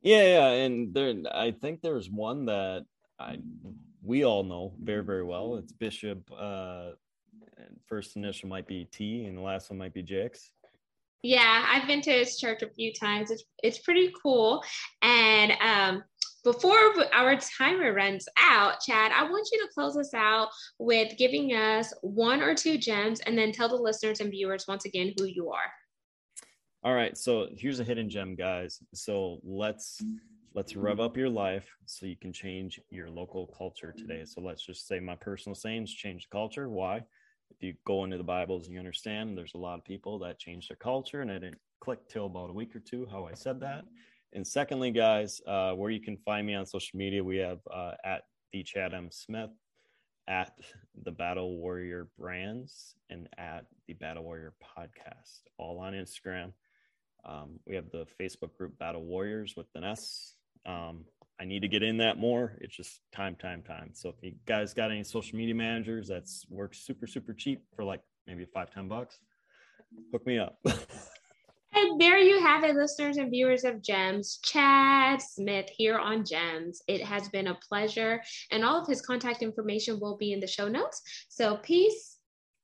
Yeah, 0.00 0.22
yeah, 0.22 0.48
and 0.50 0.94
there, 0.94 1.12
I 1.34 1.50
think 1.50 1.80
there's 1.80 2.08
one 2.08 2.46
that 2.46 2.86
I 3.18 3.38
we 4.00 4.24
all 4.24 4.44
know 4.44 4.72
very, 4.80 5.02
very 5.02 5.24
well. 5.24 5.56
It's 5.56 5.72
Bishop. 5.72 6.30
Uh, 6.30 6.90
first 7.86 8.16
initial 8.16 8.48
might 8.48 8.66
be 8.66 8.84
T, 8.84 9.24
and 9.24 9.36
the 9.36 9.42
last 9.42 9.70
one 9.70 9.78
might 9.78 9.92
be 9.92 10.02
Jakes. 10.02 10.52
Yeah, 11.22 11.66
I've 11.68 11.88
been 11.88 12.00
to 12.02 12.12
his 12.12 12.38
church 12.38 12.62
a 12.62 12.70
few 12.70 12.92
times. 12.92 13.30
It's 13.30 13.42
it's 13.62 13.78
pretty 13.78 14.12
cool. 14.22 14.62
And 15.02 15.52
um, 15.60 16.04
before 16.52 16.78
our 17.12 17.36
timer 17.36 17.92
runs 17.92 18.26
out, 18.38 18.80
Chad, 18.80 19.12
I 19.12 19.24
want 19.24 19.46
you 19.52 19.60
to 19.60 19.72
close 19.74 19.98
us 19.98 20.14
out 20.14 20.48
with 20.78 21.18
giving 21.18 21.50
us 21.50 21.92
one 22.00 22.40
or 22.40 22.54
two 22.54 22.78
gems, 22.78 23.20
and 23.20 23.36
then 23.36 23.52
tell 23.52 23.68
the 23.68 23.76
listeners 23.76 24.20
and 24.20 24.30
viewers 24.30 24.64
once 24.66 24.86
again 24.86 25.12
who 25.18 25.26
you 25.26 25.50
are. 25.50 25.70
All 26.82 26.94
right, 26.94 27.14
so 27.18 27.48
here's 27.54 27.80
a 27.80 27.84
hidden 27.84 28.08
gem, 28.08 28.34
guys. 28.34 28.80
So 28.94 29.40
let's 29.44 30.02
let's 30.54 30.74
rev 30.74 31.00
up 31.00 31.18
your 31.18 31.28
life 31.28 31.68
so 31.84 32.06
you 32.06 32.16
can 32.16 32.32
change 32.32 32.80
your 32.88 33.10
local 33.10 33.48
culture 33.48 33.94
today. 33.94 34.24
So 34.24 34.40
let's 34.40 34.64
just 34.64 34.88
say 34.88 35.00
my 35.00 35.16
personal 35.16 35.54
sayings 35.54 35.92
change 35.92 36.28
the 36.30 36.34
culture. 36.34 36.70
Why? 36.70 37.04
If 37.50 37.62
you 37.62 37.74
go 37.84 38.04
into 38.04 38.16
the 38.16 38.24
Bibles 38.24 38.64
and 38.64 38.72
you 38.72 38.78
understand, 38.78 39.36
there's 39.36 39.54
a 39.54 39.58
lot 39.58 39.78
of 39.78 39.84
people 39.84 40.18
that 40.20 40.38
change 40.38 40.68
their 40.68 40.76
culture, 40.76 41.20
and 41.20 41.30
I 41.30 41.34
didn't 41.34 41.58
click 41.80 42.08
till 42.08 42.24
about 42.24 42.48
a 42.48 42.54
week 42.54 42.74
or 42.74 42.80
two 42.80 43.06
how 43.10 43.26
I 43.26 43.34
said 43.34 43.60
that. 43.60 43.84
And 44.32 44.46
secondly, 44.46 44.90
guys, 44.90 45.40
uh, 45.46 45.72
where 45.72 45.90
you 45.90 46.00
can 46.00 46.16
find 46.18 46.46
me 46.46 46.54
on 46.54 46.66
social 46.66 46.98
media, 46.98 47.24
we 47.24 47.38
have 47.38 47.60
uh, 47.72 47.92
at 48.04 48.22
the 48.52 48.62
Chad 48.62 48.92
M 48.94 49.08
Smith, 49.10 49.50
at 50.26 50.52
the 51.02 51.10
Battle 51.10 51.56
Warrior 51.56 52.08
Brands, 52.18 52.94
and 53.08 53.28
at 53.38 53.64
the 53.86 53.94
Battle 53.94 54.24
Warrior 54.24 54.52
Podcast, 54.62 55.40
all 55.56 55.78
on 55.78 55.94
Instagram. 55.94 56.52
Um, 57.24 57.58
we 57.66 57.74
have 57.74 57.90
the 57.90 58.06
Facebook 58.20 58.54
group 58.54 58.78
Battle 58.78 59.04
Warriors 59.04 59.54
with 59.56 59.66
an 59.74 59.84
S. 59.84 60.34
Um, 60.66 61.04
I 61.40 61.44
need 61.44 61.62
to 61.62 61.68
get 61.68 61.82
in 61.82 61.98
that 61.98 62.18
more. 62.18 62.56
It's 62.60 62.76
just 62.76 63.00
time, 63.12 63.36
time, 63.36 63.62
time. 63.62 63.90
So 63.94 64.08
if 64.08 64.16
you 64.22 64.34
guys 64.46 64.74
got 64.74 64.90
any 64.90 65.04
social 65.04 65.38
media 65.38 65.54
managers 65.54 66.08
that's 66.08 66.44
works 66.50 66.78
super, 66.78 67.06
super 67.06 67.32
cheap 67.32 67.62
for 67.74 67.84
like 67.84 68.02
maybe 68.26 68.44
five, 68.44 68.70
ten 68.70 68.88
bucks, 68.88 69.18
hook 70.12 70.26
me 70.26 70.38
up. 70.38 70.58
there 71.98 72.18
you 72.18 72.40
have 72.40 72.64
it, 72.64 72.76
listeners 72.76 73.16
and 73.16 73.30
viewers 73.30 73.64
of 73.64 73.82
Gems. 73.82 74.38
Chad 74.44 75.20
Smith 75.20 75.68
here 75.76 75.98
on 75.98 76.24
Gems. 76.24 76.82
It 76.86 77.02
has 77.02 77.28
been 77.28 77.48
a 77.48 77.58
pleasure, 77.68 78.22
and 78.50 78.64
all 78.64 78.80
of 78.80 78.86
his 78.86 79.00
contact 79.00 79.42
information 79.42 80.00
will 80.00 80.16
be 80.16 80.32
in 80.32 80.40
the 80.40 80.46
show 80.46 80.68
notes. 80.68 81.02
So 81.28 81.56
peace, 81.56 82.18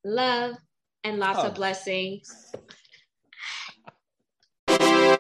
love, 0.04 0.56
and 1.02 1.18
lots 1.18 1.40
oh. 1.40 1.48
of 1.48 1.54
blessings. 1.54 2.52